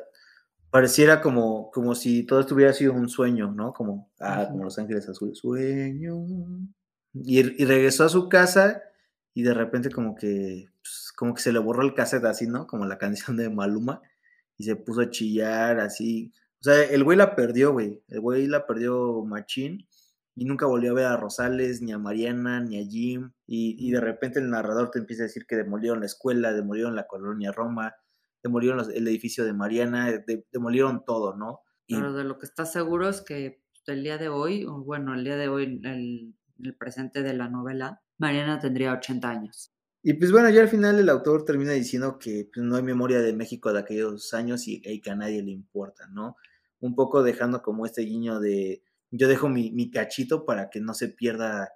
[0.70, 3.72] pareciera como, como si todo esto hubiera sido un sueño, ¿no?
[3.72, 6.18] Como, ah, como Los Ángeles Azules, sueño.
[7.14, 8.82] Y, y regresó a su casa
[9.38, 12.66] y de repente como que, pues, como que se le borró el cassette así, ¿no?
[12.66, 14.02] Como la canción de Maluma
[14.56, 16.32] y se puso a chillar así.
[16.60, 18.02] O sea, el güey la perdió, güey.
[18.08, 19.86] El güey la perdió machín
[20.34, 23.30] y nunca volvió a ver a Rosales, ni a Mariana, ni a Jim.
[23.46, 26.96] Y, y de repente el narrador te empieza a decir que demolieron la escuela, demolieron
[26.96, 27.94] la colonia Roma,
[28.42, 31.60] demolieron los- el edificio de Mariana, de- demolieron todo, ¿no?
[31.86, 35.14] Y Pero de lo que está seguro es que el día de hoy, o bueno,
[35.14, 39.72] el día de hoy, el, el presente de la novela, Mariana tendría 80 años.
[40.02, 43.20] Y pues bueno, ya al final el autor termina diciendo que pues, no hay memoria
[43.20, 46.36] de México de aquellos años y, y que a nadie le importa, ¿no?
[46.80, 50.94] Un poco dejando como este guiño de yo dejo mi, mi cachito para que no
[50.94, 51.72] se pierda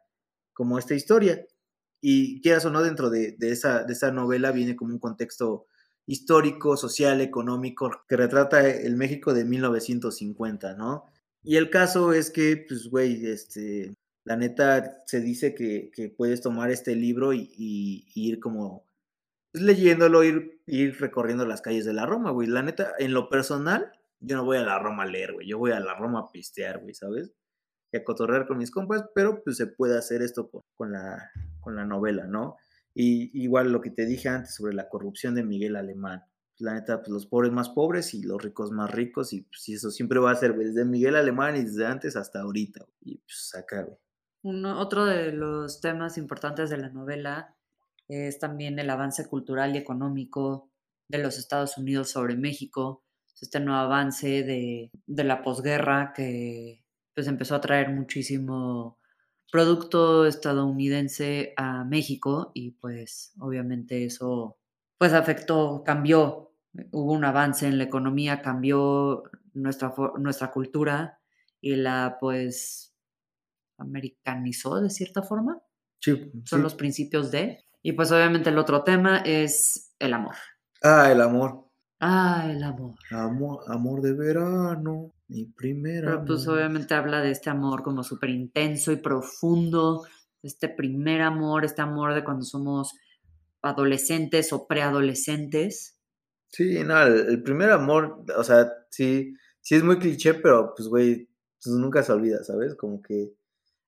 [0.53, 1.47] como esta historia.
[2.01, 5.66] Y quieras o no, dentro de, de esa, de esa novela viene como un contexto
[6.07, 11.05] histórico, social, económico, que retrata el México de 1950, ¿no?
[11.45, 13.95] Y el caso es que, pues, güey, este,
[14.25, 17.49] la neta se dice que, que puedes tomar este libro y,
[18.14, 18.87] ir como
[19.51, 22.49] pues, leyéndolo, ir, ir recorriendo las calles de la Roma, güey.
[22.49, 25.49] La neta, en lo personal, yo no voy a la Roma a leer, güey.
[25.49, 27.33] Yo voy a la Roma a pistear, güey, ¿sabes?
[27.93, 31.75] Y a cotorrear con mis compas, pero pues se puede hacer esto con, la, con
[31.75, 32.57] la novela, ¿no?
[32.95, 36.23] Y igual lo que te dije antes sobre la corrupción de Miguel Alemán.
[36.59, 39.91] La neta, pues los pobres más pobres y los ricos más ricos, y pues eso
[39.91, 42.87] siempre va a ser, desde Miguel Alemán y desde antes hasta ahorita.
[43.01, 43.99] Y pues acá, güey.
[44.43, 47.55] Otro de los temas importantes de la novela
[48.09, 50.70] es también el avance cultural y económico
[51.09, 53.05] de los Estados Unidos sobre México,
[53.43, 56.84] este nuevo avance de, de la posguerra que
[57.14, 58.99] pues empezó a traer muchísimo
[59.51, 64.57] producto estadounidense a México y pues obviamente eso
[64.97, 66.53] pues afectó, cambió,
[66.93, 71.18] hubo un avance en la economía, cambió nuestra, nuestra cultura
[71.61, 72.91] y la pues
[73.83, 75.61] americanizó de cierta forma.
[76.01, 76.62] Sí, Son sí.
[76.62, 77.64] los principios de.
[77.83, 80.35] Y pues obviamente el otro tema es el amor.
[80.83, 81.68] Ah, el amor.
[82.01, 82.95] Ah, el amor.
[83.11, 86.59] Amor, amor de verano, mi primer Pero pues amor.
[86.59, 90.05] obviamente habla de este amor como súper intenso y profundo,
[90.43, 92.95] este primer amor, este amor de cuando somos
[93.62, 95.99] adolescentes o preadolescentes.
[96.49, 100.89] Sí, no, el, el primer amor, o sea, sí, sí es muy cliché, pero pues,
[100.89, 101.28] güey,
[101.62, 102.74] pues nunca se olvida, ¿sabes?
[102.74, 103.33] Como que,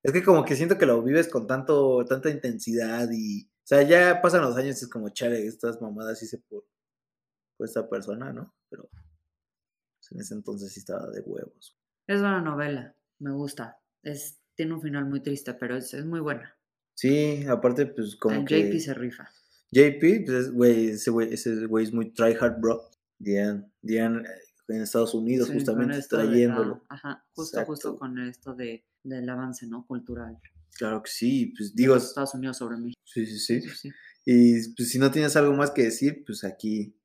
[0.05, 3.83] es que como que siento que lo vives con tanto, tanta intensidad y, o sea,
[3.83, 6.65] ya pasan los años y es como, chale, estas mamadas hice por,
[7.57, 8.55] por esta persona, ¿no?
[8.69, 11.77] Pero pues, en ese entonces sí estaba de huevos.
[12.07, 13.81] Es buena novela, me gusta.
[14.03, 16.55] Es, tiene un final muy triste, pero es, es muy buena.
[16.95, 18.71] Sí, aparte, pues como El que...
[18.71, 19.29] JP se rifa.
[19.73, 22.91] JP, pues, es- güey, ese güey, ese güey es muy tryhard, bro.
[23.19, 24.29] Dian, Dian eh,
[24.69, 26.85] en Estados Unidos, Sí, justamente trayéndolo.
[26.91, 29.87] ah, ajá, justo, justo con esto de, del avance, ¿no?
[29.87, 30.39] Cultural.
[30.77, 33.01] Claro que sí, pues digo, los Estados Unidos sobre México.
[33.05, 33.61] sí, sí, sí.
[33.61, 33.91] Sí, sí.
[34.27, 36.97] Y pues si no tienes algo más que decir, pues aquí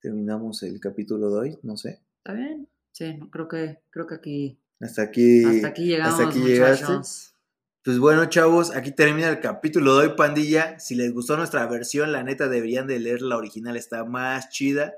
[0.00, 2.00] terminamos el capítulo de hoy, no sé.
[2.18, 2.68] ¿Está bien?
[2.92, 5.44] Sí, creo que, creo que aquí, Hasta aquí.
[5.44, 6.84] hasta aquí llegamos, hasta aquí llegaste.
[6.84, 7.34] muchachos.
[7.84, 10.78] Pues bueno, chavos, aquí termina el capítulo de hoy, pandilla.
[10.78, 14.94] Si les gustó nuestra versión, la neta deberían de leer la original, está más chida.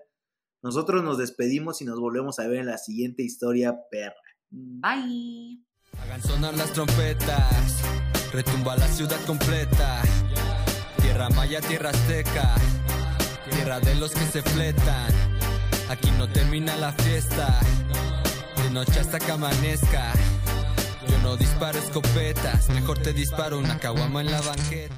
[0.63, 4.15] Nosotros nos despedimos y nos volvemos a ver en la siguiente historia perra.
[4.51, 5.70] Bye.
[6.13, 7.77] Hagan las trompetas,
[8.33, 10.03] retumba la ciudad completa.
[11.01, 12.53] Tierra maya, tierra azteca,
[13.53, 15.13] tierra de los que se fletan.
[15.89, 17.61] Aquí no termina la fiesta,
[18.61, 20.13] de noche hasta que amanezca.
[21.09, 24.97] Yo no disparo escopetas, mejor te disparo una caguama en la banqueta.